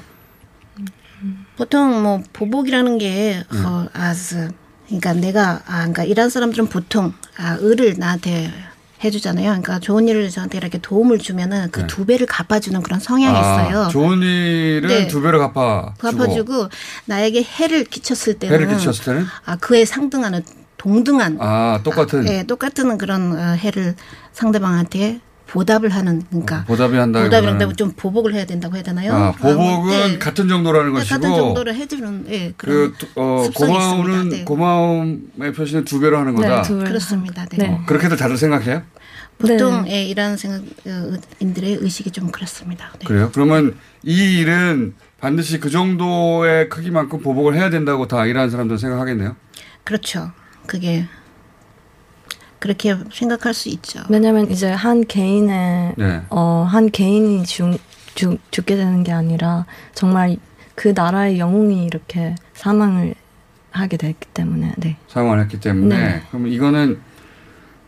보통 1.57 2.03
뭐 2.03 2.21
보복이라는 2.33 2.97
게 2.97 3.43
네. 3.51 3.59
어, 3.65 3.87
아스 3.93 4.49
그러니까 4.87 5.13
내가 5.13 5.61
아 5.65 5.77
그러니까 5.79 6.03
이란 6.03 6.29
사람들은 6.29 6.67
보통 6.67 7.13
아 7.37 7.55
을을 7.61 7.95
나한테 7.97 8.51
해주잖아요. 9.05 9.45
그러니까 9.45 9.79
좋은 9.79 10.07
일을 10.07 10.29
저한테 10.29 10.57
이렇게 10.57 10.77
도움을 10.77 11.19
주면은 11.19 11.71
그두 11.71 12.05
배를 12.05 12.27
갚아주는 12.27 12.81
그런 12.81 12.99
성향이 12.99 13.37
있어요. 13.37 13.81
네. 13.81 13.85
아, 13.85 13.87
좋은 13.89 14.21
일은 14.21 14.87
네. 14.87 15.07
두 15.07 15.21
배로 15.21 15.39
갚아 15.39 15.93
주고 15.99 16.17
갚아주고 16.17 16.69
나에게 17.05 17.43
해를 17.43 17.83
끼쳤을 17.85 18.35
때는 18.35 18.53
해를 18.53 18.75
끼쳤을 18.75 19.05
때는 19.05 19.25
아 19.45 19.55
그에 19.57 19.85
상등하는 19.85 20.43
동등한 20.77 21.37
아 21.39 21.79
똑같은 21.83 22.27
예, 22.27 22.43
똑같은 22.43 22.97
그런 22.97 23.33
어, 23.33 23.55
해를 23.55 23.95
상대방한테 24.33 25.19
보답을 25.55 25.89
하는 25.89 26.21
그러니까 26.29 26.65
보답이 26.65 26.95
한다기보다는- 26.97 27.23
보답이란다고 27.23 27.73
좀 27.73 27.93
보복을 27.95 28.33
해야 28.33 28.45
된다고 28.45 28.75
해야 28.75 28.83
되나요? 28.83 29.13
아, 29.13 29.31
보복은 29.31 29.89
네. 30.11 30.19
같은 30.19 30.49
정도라는 30.49 30.91
네, 30.93 30.99
것이고 30.99 31.15
같은 31.15 31.33
정도를 31.33 31.75
해주는 31.75 32.25
예, 32.29 32.53
그런 32.57 32.91
그 32.93 33.07
어, 33.15 33.47
고마움은. 33.55 34.29
네. 34.29 34.43
고마움의 34.43 35.53
표시는 35.55 35.85
두 35.85 36.01
배로 36.01 36.17
하는 36.17 36.35
거다. 36.35 36.63
그렇습니다. 36.63 37.45
네. 37.45 37.69
어, 37.69 37.83
그렇게들 37.85 38.17
다들 38.17 38.35
생각해요? 38.37 38.83
보통 39.37 39.85
예, 39.87 40.03
이런 40.03 40.35
생각인들의 40.35 41.77
의식이 41.79 42.11
좀 42.11 42.31
그렇습니다. 42.31 42.91
네. 42.99 43.05
그래요? 43.05 43.29
그러면 43.33 43.77
이 44.03 44.39
일은 44.39 44.93
반드시 45.21 45.61
그 45.61 45.69
정도의 45.69 46.67
크기만큼 46.67 47.21
보복을 47.21 47.55
해야 47.55 47.69
된다고 47.69 48.07
다 48.09 48.25
일하는 48.25 48.49
사람들은 48.49 48.77
생각하겠네요. 48.77 49.37
그렇죠. 49.85 50.31
그게 50.67 51.05
그렇게 52.59 52.95
생각할 53.11 53.53
수 53.53 53.69
있죠. 53.69 54.01
왜냐면 54.09 54.49
이제 54.49 54.71
한 54.71 55.05
개인의 55.05 55.93
네. 55.97 56.21
어, 56.29 56.65
한 56.67 56.89
개인이 56.89 57.43
죽, 57.45 57.77
죽, 58.15 58.39
죽게 58.51 58.75
되는 58.75 59.03
게 59.03 59.11
아니라 59.11 59.65
정말 59.93 60.37
그 60.75 60.93
나라의 60.95 61.39
영웅이 61.39 61.85
이렇게 61.85 62.35
사망을 62.53 63.15
하게 63.71 63.97
됐기 63.97 64.27
때문에 64.33 64.73
네. 64.77 64.97
사용을 65.07 65.39
했기 65.41 65.59
때문에 65.59 65.97
네. 65.97 66.21
그러면 66.29 66.51
이거는 66.51 66.99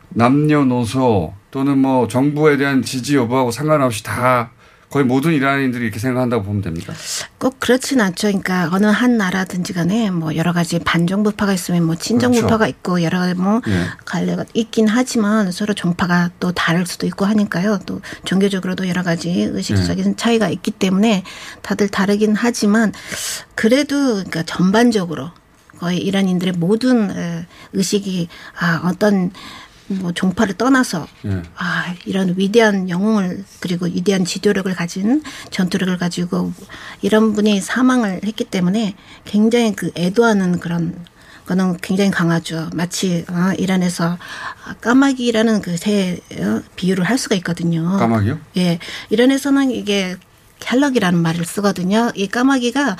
남녀노소 0.09 1.33
또는 1.51 1.77
뭐 1.77 2.07
정부에 2.07 2.57
대한 2.57 2.81
지지 2.81 3.15
여부하고 3.15 3.51
상관없이 3.51 4.03
다 4.03 4.51
거의 4.89 5.03
모든 5.03 5.33
이란인들이 5.33 5.83
이렇게 5.83 5.99
생각한다고 5.99 6.43
보면 6.43 6.61
됩니다. 6.61 6.93
꼭 7.37 7.59
그렇진 7.59 7.99
않죠. 7.99 8.27
그러니까 8.27 8.69
어느 8.71 8.85
한 8.85 9.17
나라든지 9.17 9.73
간에 9.73 10.09
뭐 10.11 10.35
여러 10.35 10.53
가지 10.53 10.79
반정부파가 10.79 11.51
있으면 11.53 11.83
뭐 11.83 11.95
친정부파가 11.95 12.57
그렇죠. 12.57 12.69
있고 12.69 13.03
여러 13.03 13.19
가지 13.19 13.33
뭐 13.33 13.61
예. 13.67 13.85
갈래가 14.05 14.45
있긴 14.53 14.87
하지만 14.87 15.51
서로 15.51 15.73
종파가 15.73 16.31
또 16.39 16.53
다를 16.53 16.85
수도 16.85 17.05
있고 17.05 17.25
하니까요. 17.25 17.79
또 17.85 17.99
종교적으로도 18.23 18.87
여러 18.87 19.03
가지 19.03 19.29
의식적인 19.29 20.15
차이가 20.15 20.47
있기 20.47 20.71
때문에 20.71 21.23
다들 21.61 21.89
다르긴 21.89 22.33
하지만 22.35 22.93
그래도 23.55 24.13
그러니까 24.13 24.43
전반적으로 24.43 25.31
거의 25.79 25.99
이란인들의 25.99 26.53
모든 26.57 27.11
에, 27.11 27.45
의식이 27.73 28.29
아 28.59 28.81
어떤 28.85 29.31
뭐 29.87 30.11
종파를 30.11 30.55
떠나서 30.55 31.07
예. 31.25 31.43
아, 31.55 31.93
이런 32.05 32.35
위대한 32.37 32.89
영웅을 32.89 33.43
그리고 33.59 33.85
위대한 33.85 34.25
지도력을 34.25 34.73
가진 34.75 35.23
전투력을 35.51 35.97
가지고 35.97 36.53
이런 37.01 37.33
분이 37.33 37.61
사망을 37.61 38.21
했기 38.25 38.43
때문에 38.43 38.95
굉장히 39.25 39.75
그 39.75 39.91
애도하는 39.95 40.59
그런 40.59 41.05
거는 41.45 41.77
굉장히 41.77 42.11
강하죠. 42.11 42.69
마치 42.73 43.25
어, 43.29 43.53
이란에서 43.57 44.17
까마귀라는 44.81 45.61
그새 45.61 46.19
어, 46.39 46.61
비유를 46.75 47.05
할 47.05 47.17
수가 47.17 47.35
있거든요. 47.37 47.97
까마귀요? 47.97 48.37
예, 48.57 48.79
이란에서는 49.09 49.71
이게 49.71 50.17
갤럭이라는 50.59 51.19
말을 51.19 51.45
쓰거든요. 51.45 52.11
이 52.15 52.27
까마귀가 52.27 52.97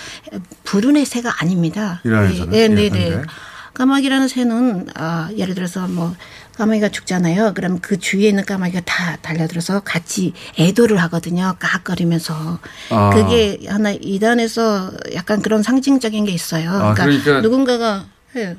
불운의 0.63 1.05
새가 1.05 1.41
아닙니다. 1.41 2.01
이란에서는? 2.05 2.51
네, 2.51 2.67
네, 2.69 2.83
예, 2.83 2.89
네. 2.89 3.21
까마귀라는 3.73 4.27
새는 4.27 4.87
아, 4.95 5.29
예를 5.37 5.53
들어서 5.53 5.87
뭐 5.87 6.15
까마귀가 6.57 6.89
죽잖아요. 6.89 7.53
그럼 7.53 7.79
그 7.79 7.99
주위에 7.99 8.29
있는 8.29 8.43
까마귀가 8.43 8.81
다 8.85 9.17
달려들어서 9.21 9.81
같이 9.81 10.33
애도를 10.59 10.97
하거든요. 11.03 11.55
깍거리면서. 11.59 12.59
아. 12.89 13.09
그게 13.11 13.59
하나 13.67 13.91
이단에서 13.91 14.91
약간 15.13 15.41
그런 15.41 15.61
상징적인 15.61 16.25
게 16.25 16.31
있어요. 16.31 16.71
아, 16.71 16.93
그러니까, 16.95 17.23
그러니까- 17.23 17.41
누군가가 17.41 18.05
해요. 18.35 18.55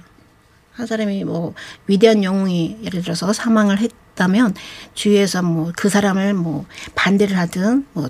한 0.72 0.86
사람이 0.86 1.24
뭐 1.24 1.54
위대한 1.88 2.22
영웅이 2.22 2.78
예를 2.84 3.02
들어서 3.02 3.32
사망을 3.32 3.78
했다면 3.80 4.54
주위에서 4.94 5.42
뭐 5.42 5.72
그 5.76 5.88
사람을 5.88 6.34
뭐 6.34 6.66
반대를 6.94 7.36
하든 7.36 7.84
뭐, 7.94 8.08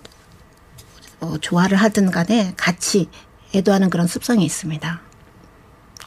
뭐 1.19 1.39
좋아를 1.39 1.79
하든 1.79 2.11
간에 2.11 2.53
같이 2.59 3.09
애도하는 3.55 3.89
그런 3.89 4.07
습성이 4.07 4.45
있습니다. 4.45 5.01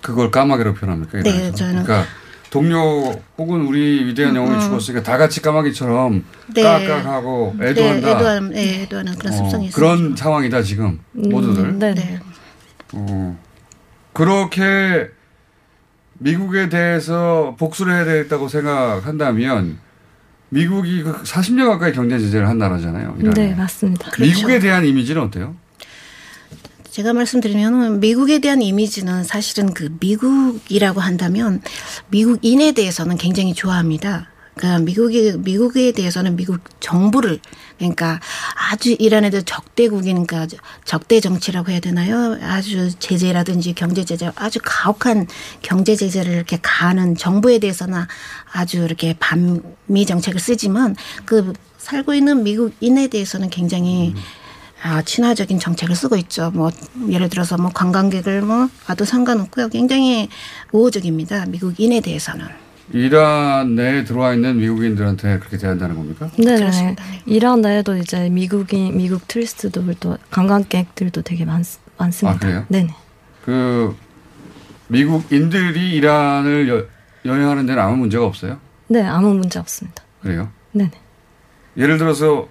그걸 0.03 0.29
까마귀로 0.29 0.75
표현합니까? 0.75 1.23
네? 1.23 1.51
저는- 1.51 1.83
그러니까 1.83 2.05
동료 2.51 2.77
혹은 3.37 3.61
우리 3.61 4.05
위대한 4.05 4.35
영웅이 4.35 4.55
음. 4.55 4.59
죽었으니까 4.59 5.01
다 5.03 5.17
같이 5.17 5.41
까마귀처럼 5.41 6.23
네. 6.53 6.61
까까하고 6.61 7.55
네, 7.57 7.69
애도한다. 7.69 8.09
애도하는, 8.11 8.49
네, 8.49 8.81
애도하는 8.81 9.15
그런 9.15 9.33
어, 9.33 9.37
습성이 9.37 9.65
있습니다. 9.67 9.75
그런 9.75 10.15
상황이다 10.17 10.61
지금 10.61 10.99
모두들. 11.13 11.79
네. 11.79 12.19
어, 12.91 13.39
그렇게 14.11 15.09
미국에 16.19 16.67
대해서 16.67 17.55
복수를 17.57 17.95
해야 17.95 18.03
되겠다고 18.03 18.49
생각한다면 18.49 19.79
미국이 20.49 21.03
그 21.03 21.23
40년 21.23 21.67
가까이 21.67 21.93
경제 21.93 22.19
제재를 22.19 22.49
한 22.49 22.57
나라잖아요. 22.57 23.15
이란에. 23.17 23.47
네, 23.47 23.55
맞습니다. 23.55 24.11
미국에 24.19 24.59
대한 24.59 24.83
이미지는 24.83 25.21
어때요? 25.21 25.55
제가 26.91 27.13
말씀드리면 27.13 28.01
미국에 28.01 28.39
대한 28.39 28.61
이미지는 28.61 29.23
사실은 29.23 29.73
그 29.73 29.95
미국이라고 30.01 30.99
한다면 30.99 31.61
미국인에 32.09 32.73
대해서는 32.73 33.17
굉장히 33.17 33.53
좋아합니다. 33.53 34.27
그러니까 34.55 34.83
미국이 34.83 35.31
미국에 35.37 35.93
대해서는 35.93 36.35
미국 36.35 36.59
정부를 36.81 37.39
그러니까 37.77 38.19
아주 38.69 38.93
이란에 38.99 39.29
대해 39.29 39.41
적대국이니까 39.41 40.47
적대 40.83 41.21
정치라고 41.21 41.71
해야 41.71 41.79
되나요? 41.79 42.37
아주 42.41 42.91
제재라든지 42.99 43.73
경제 43.73 44.03
제재 44.03 44.29
아주 44.35 44.59
가혹한 44.61 45.27
경제 45.61 45.95
제재를 45.95 46.33
이렇게 46.33 46.59
가하는 46.61 47.15
정부에 47.15 47.59
대해서는 47.59 48.03
아주 48.51 48.83
이렇게 48.83 49.15
반미 49.17 50.05
정책을 50.05 50.41
쓰지만 50.41 50.97
그 51.23 51.53
살고 51.77 52.13
있는 52.13 52.43
미국인에 52.43 53.07
대해서는 53.07 53.49
굉장히 53.49 54.13
아, 54.83 55.01
친화적인 55.01 55.59
정책을 55.59 55.95
쓰고 55.95 56.15
있죠. 56.17 56.51
뭐 56.51 56.71
예를 57.09 57.29
들어서 57.29 57.57
뭐 57.57 57.71
관광객을 57.73 58.41
뭐 58.41 58.67
와도 58.89 59.05
상관없고요. 59.05 59.69
굉장히 59.69 60.29
우호적입니다. 60.71 61.45
미국인에 61.45 62.01
대해서는. 62.01 62.47
이란 62.93 63.75
내에 63.75 64.03
들어와 64.03 64.33
있는 64.33 64.57
미국인들한테 64.57 65.39
그렇게 65.39 65.57
대한다는 65.57 65.95
겁니까? 65.95 66.29
네, 66.37 66.57
네. 66.57 66.95
이란 67.25 67.61
내에도 67.61 67.95
이제 67.95 68.27
미국인, 68.29 68.97
미국 68.97 69.27
투리스트들도 69.27 70.17
관광객들도 70.29 71.21
되게 71.21 71.45
많, 71.45 71.63
많습니다. 71.97 72.35
아, 72.35 72.39
그래요? 72.39 72.65
네 72.67 72.83
네. 72.83 72.95
그 73.45 73.95
미국인들이 74.87 75.91
이란을 75.91 76.67
여, 76.67 76.83
여행하는 77.23 77.65
데는 77.65 77.81
아무 77.81 77.95
문제가 77.95 78.25
없어요? 78.25 78.57
네, 78.87 79.03
아무 79.03 79.33
문제 79.35 79.57
없습니다. 79.57 80.03
그래요? 80.21 80.49
네 80.73 80.89
네. 80.91 80.91
예를 81.77 81.97
들어서 81.97 82.49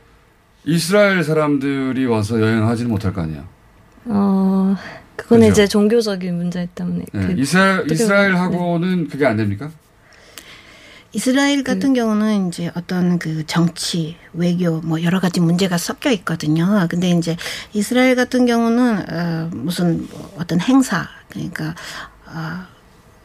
이스라엘 0.65 1.23
사람들이 1.25 2.07
와서 2.07 2.41
여행하지는 2.41 2.91
못할 2.91 3.13
거 3.13 3.23
아니에요. 3.23 3.45
어, 4.07 4.77
그거는 5.17 5.49
그죠? 5.49 5.63
이제 5.63 5.67
종교적인 5.69 6.37
문제 6.37 6.69
때문에. 6.75 7.05
네. 7.13 7.27
그 7.27 7.35
이스라엘 7.41 7.91
이스라엘하고는 7.91 9.09
그게 9.09 9.27
안 9.27 9.37
됩니까? 9.37 9.71
이스라엘 11.13 11.65
같은 11.65 11.93
경우는 11.93 12.49
이제 12.49 12.71
어떤 12.77 13.19
그 13.19 13.45
정치, 13.47 14.17
외교 14.33 14.81
뭐 14.81 15.03
여러 15.03 15.19
가지 15.19 15.41
문제가 15.41 15.77
섞여 15.77 16.11
있거든요. 16.13 16.87
근데 16.89 17.11
이제 17.11 17.37
이스라엘 17.73 18.15
같은 18.15 18.47
경우는 18.47 19.11
어 19.11 19.51
무슨 19.53 20.07
뭐 20.09 20.33
어떤 20.39 20.61
행사 20.61 21.09
그러니까 21.29 21.75
어 22.27 22.65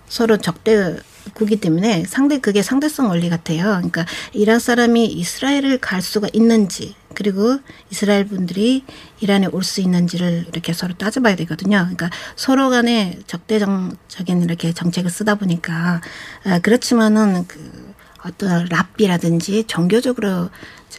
서로 0.08 0.38
적대 0.38 0.96
국이 1.34 1.58
때문에 1.58 2.06
상대 2.06 2.40
그게 2.40 2.62
상대성 2.62 3.10
원리 3.10 3.30
같아요. 3.30 3.64
그러니까 3.64 4.06
이란 4.34 4.60
사람이 4.60 5.06
이스라엘을 5.06 5.80
갈 5.80 6.02
수가 6.02 6.28
있는지 6.34 6.96
그리고 7.14 7.60
이스라엘 7.90 8.26
분들이 8.26 8.84
이란에 9.20 9.48
올 9.48 9.64
수 9.64 9.82
있는지를 9.82 10.46
이렇게 10.50 10.74
서로 10.74 10.94
따져봐야 10.94 11.36
되거든요. 11.38 11.80
그러니까 11.80 12.10
서로 12.36 12.70
간에 12.70 13.18
적대적인 13.26 14.44
이렇게 14.44 14.74
정책을 14.74 15.10
쓰다 15.10 15.36
보니까 15.36 16.02
아, 16.46 16.60
그렇지만은 16.60 17.48
그 17.48 17.94
어떤 18.24 18.66
랍비라든지 18.66 19.66
종교적으로 19.66 20.50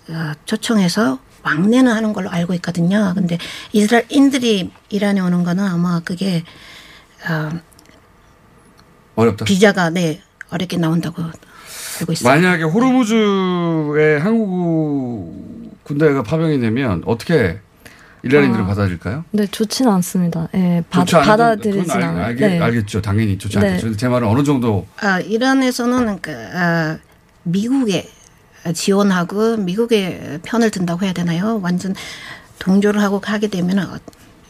어, 0.08 0.32
초청해서 0.44 1.18
왕래는 1.42 1.92
하는 1.92 2.12
걸로 2.12 2.30
알고 2.30 2.54
있거든요. 2.54 3.12
근데 3.14 3.38
이스라엘인들이 3.72 4.70
이란에 4.88 5.20
오는 5.20 5.44
거는 5.44 5.64
아마 5.64 6.00
그게 6.00 6.42
어, 7.28 7.50
어렵다. 9.16 9.44
비자가 9.44 9.90
네 9.90 10.20
어렵게 10.50 10.76
나온다고 10.76 11.22
알고 12.00 12.12
있어요. 12.12 12.32
만약에 12.32 12.62
호르무즈에 12.62 14.18
한국 14.18 15.34
군대가 15.82 16.22
파병이 16.22 16.60
되면 16.60 17.02
어떻게 17.06 17.58
이란인들을 18.22 18.64
어. 18.64 18.66
받아들일까요? 18.66 19.24
네, 19.30 19.46
좋지는 19.46 19.90
않습니다. 19.92 20.48
예, 20.54 20.82
받, 20.90 21.04
받아들이진 21.06 21.82
그건 21.84 21.96
알, 21.96 22.02
않아요. 22.02 22.24
알 22.24 22.36
겠, 22.36 22.46
네. 22.48 22.60
알겠죠. 22.60 23.00
당연히 23.02 23.38
좋지 23.38 23.58
네. 23.58 23.70
않겠죠. 23.70 23.96
제 23.96 24.08
말은 24.08 24.26
어느 24.26 24.42
정도 24.42 24.86
아, 25.00 25.20
이란에서는 25.20 26.20
그 26.20 26.32
아, 26.54 26.98
미국에 27.44 28.08
지원하고 28.74 29.58
미국의 29.58 30.40
편을 30.44 30.70
든다고 30.70 31.04
해야 31.04 31.12
되나요? 31.12 31.60
완전 31.62 31.94
동조를 32.58 33.00
하고 33.00 33.20
하게 33.22 33.46
되면 33.46 33.78
은 33.78 33.84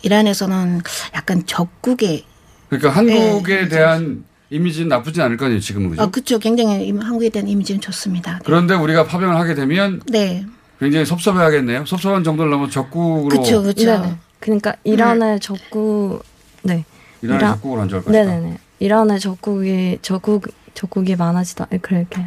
이란에서는 0.03 0.81
약간 1.15 1.45
적국의 1.45 2.25
그러니까 2.71 2.91
한국에 2.91 3.69
대한 3.69 4.25
이미지는 4.51 4.89
나쁘진 4.89 5.23
않을 5.23 5.37
거 5.37 5.47
아니에요. 5.47 5.61
지금은 5.61 5.91
그죠? 5.91 6.03
아, 6.03 6.07
그렇죠. 6.11 6.39
굉장히 6.39 6.87
임- 6.87 7.01
한국에 7.01 7.29
대한 7.31 7.49
이미지는 7.49 7.81
좋습니다. 7.81 8.41
그런데 8.45 8.75
우리가 8.75 9.05
파병을 9.07 9.37
하게 9.37 9.55
되면 9.55 10.01
네. 10.09 10.45
굉장히 10.79 11.05
섭섭해 11.07 11.39
하겠네요. 11.41 11.85
섭섭한 11.87 12.23
정도를 12.23 12.51
넘어 12.51 12.69
적국으로 12.69 13.41
그쵸, 13.41 13.63
그쵸. 13.63 13.85
네네. 13.87 14.17
그러니까 14.41 14.77
이란의 14.85 15.41
적국, 15.41 16.23
네. 16.63 16.85
이란의 17.23 17.41
이란- 17.41 17.55
적국을 17.55 17.81
안좋아할 17.81 18.05
것이다. 18.05 18.25
네네네. 18.25 18.59
이란의 18.79 19.21
적국이 19.21 19.99
적국 20.03 20.47
적국이 20.75 21.17
많아지다. 21.17 21.67
그렇게 21.83 22.27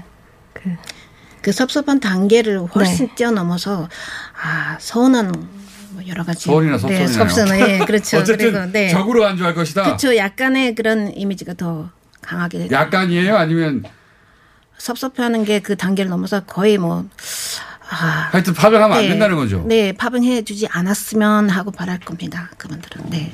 그 0.53 0.69
그 1.41 1.53
섭섭한 1.53 2.01
단계를 2.01 2.59
훨씬 2.75 3.07
뛰어넘어서 3.15 3.87
아 4.43 4.75
서운한 4.77 5.31
뭐 5.91 6.03
여러 6.05 6.25
가지 6.25 6.43
서운이나 6.43 6.73
네, 6.75 7.07
섭섭이나요? 7.07 7.07
섭섭은 7.29 7.59
예, 7.69 7.77
그렇죠. 7.85 8.17
어쨌든 8.19 8.51
그리고 8.51 8.71
네. 8.73 8.89
적으로 8.89 9.25
안주할 9.25 9.55
것이다. 9.55 9.83
그렇죠. 9.83 10.17
약간의 10.17 10.75
그런 10.75 11.13
이미지가 11.15 11.53
더 11.53 11.91
강하게 12.29 12.67
약간이에요? 12.69 13.35
아니면 13.35 13.83
섭섭해하는 14.77 15.45
게 15.45 15.59
그 15.61 15.75
단계를 15.75 16.09
넘어서 16.09 16.41
거의 16.41 16.77
뭐 16.77 17.05
아, 17.91 18.29
하여튼 18.31 18.53
파병하면 18.53 18.97
안 18.97 19.03
네. 19.03 19.09
된다는 19.09 19.35
거죠. 19.35 19.63
네, 19.67 19.93
파병해 19.93 20.43
주지 20.43 20.67
않았으면 20.67 21.49
하고 21.49 21.71
바랄 21.71 21.99
겁니다. 21.99 22.51
그분들은. 22.57 23.09
네. 23.09 23.33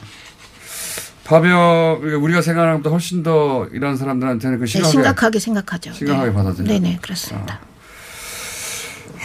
파병 1.25 2.01
우리가 2.21 2.41
생각하는 2.41 2.75
것보다 2.77 2.91
훨씬 2.91 3.21
더 3.21 3.67
이런 3.73 3.97
사람들한테는 3.97 4.59
그 4.59 4.63
네, 4.65 4.67
심각하게 4.67 4.91
심각하게 4.91 5.39
생각하죠. 5.39 5.93
심각하게 5.93 6.29
네. 6.29 6.33
받아들여요. 6.33 6.67
네, 6.69 6.79
네, 6.79 6.99
그렇습니다. 7.01 7.59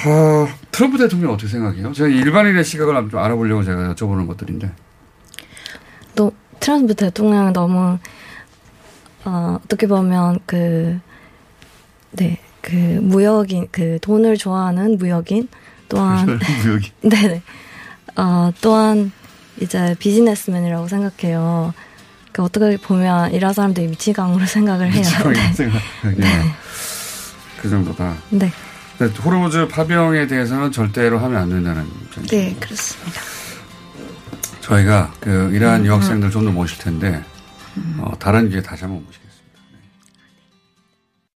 아, 0.05 0.49
트럼프 0.73 0.99
대통령 0.99 1.33
어떻게 1.33 1.49
생각해요? 1.49 1.93
제가 1.93 2.09
일반인의 2.09 2.65
시각을 2.65 3.09
좀 3.11 3.21
알아보려고 3.21 3.63
제가 3.63 3.95
여쭤보는 3.95 4.27
것들인데. 4.27 4.73
또 6.17 6.33
트럼프 6.59 6.95
대통령은 6.95 7.53
너무 7.53 7.99
어, 9.25 9.59
어떻게 9.65 9.87
보면 9.87 10.39
그 10.47 10.99
네, 12.13 12.39
그 12.61 12.75
무역인 12.75 13.69
그 13.71 13.99
돈을 14.01 14.37
좋아하는 14.37 14.99
무역인 14.99 15.49
또한 15.89 16.39
무역이. 16.65 16.93
네네. 17.09 17.43
어, 18.17 18.51
또한 18.61 19.13
이제 19.61 19.95
비즈니스맨이라고 19.99 20.89
생각해요. 20.89 21.75
그 22.33 22.43
어떻게 22.43 22.77
보면 22.77 23.33
이런 23.33 23.53
사람들이 23.53 23.89
미치광으로 23.89 24.45
생각을 24.47 24.93
해요. 24.93 25.03
네. 25.33 25.53
생각. 25.53 25.83
그 27.61 27.69
정도다. 27.69 28.15
네. 28.31 28.51
근데 28.97 29.15
호르무즈 29.21 29.67
파병에 29.69 30.27
대해서는 30.27 30.73
절대로 30.73 31.19
하면 31.19 31.43
안 31.43 31.49
된다는 31.49 31.87
점. 32.15 32.27
네, 32.27 32.55
그렇습니다. 32.61 33.21
저희가 34.61 35.13
그 35.21 35.51
이러한 35.53 35.81
음, 35.81 35.87
유학생들 35.87 36.31
좀더 36.31 36.53
모실 36.53 36.79
텐데 36.79 37.23
어, 37.99 38.13
다른 38.19 38.49
기회 38.49 38.63
다시 38.63 38.85
한번 38.85 39.05
모시겠습니다. 39.05 39.30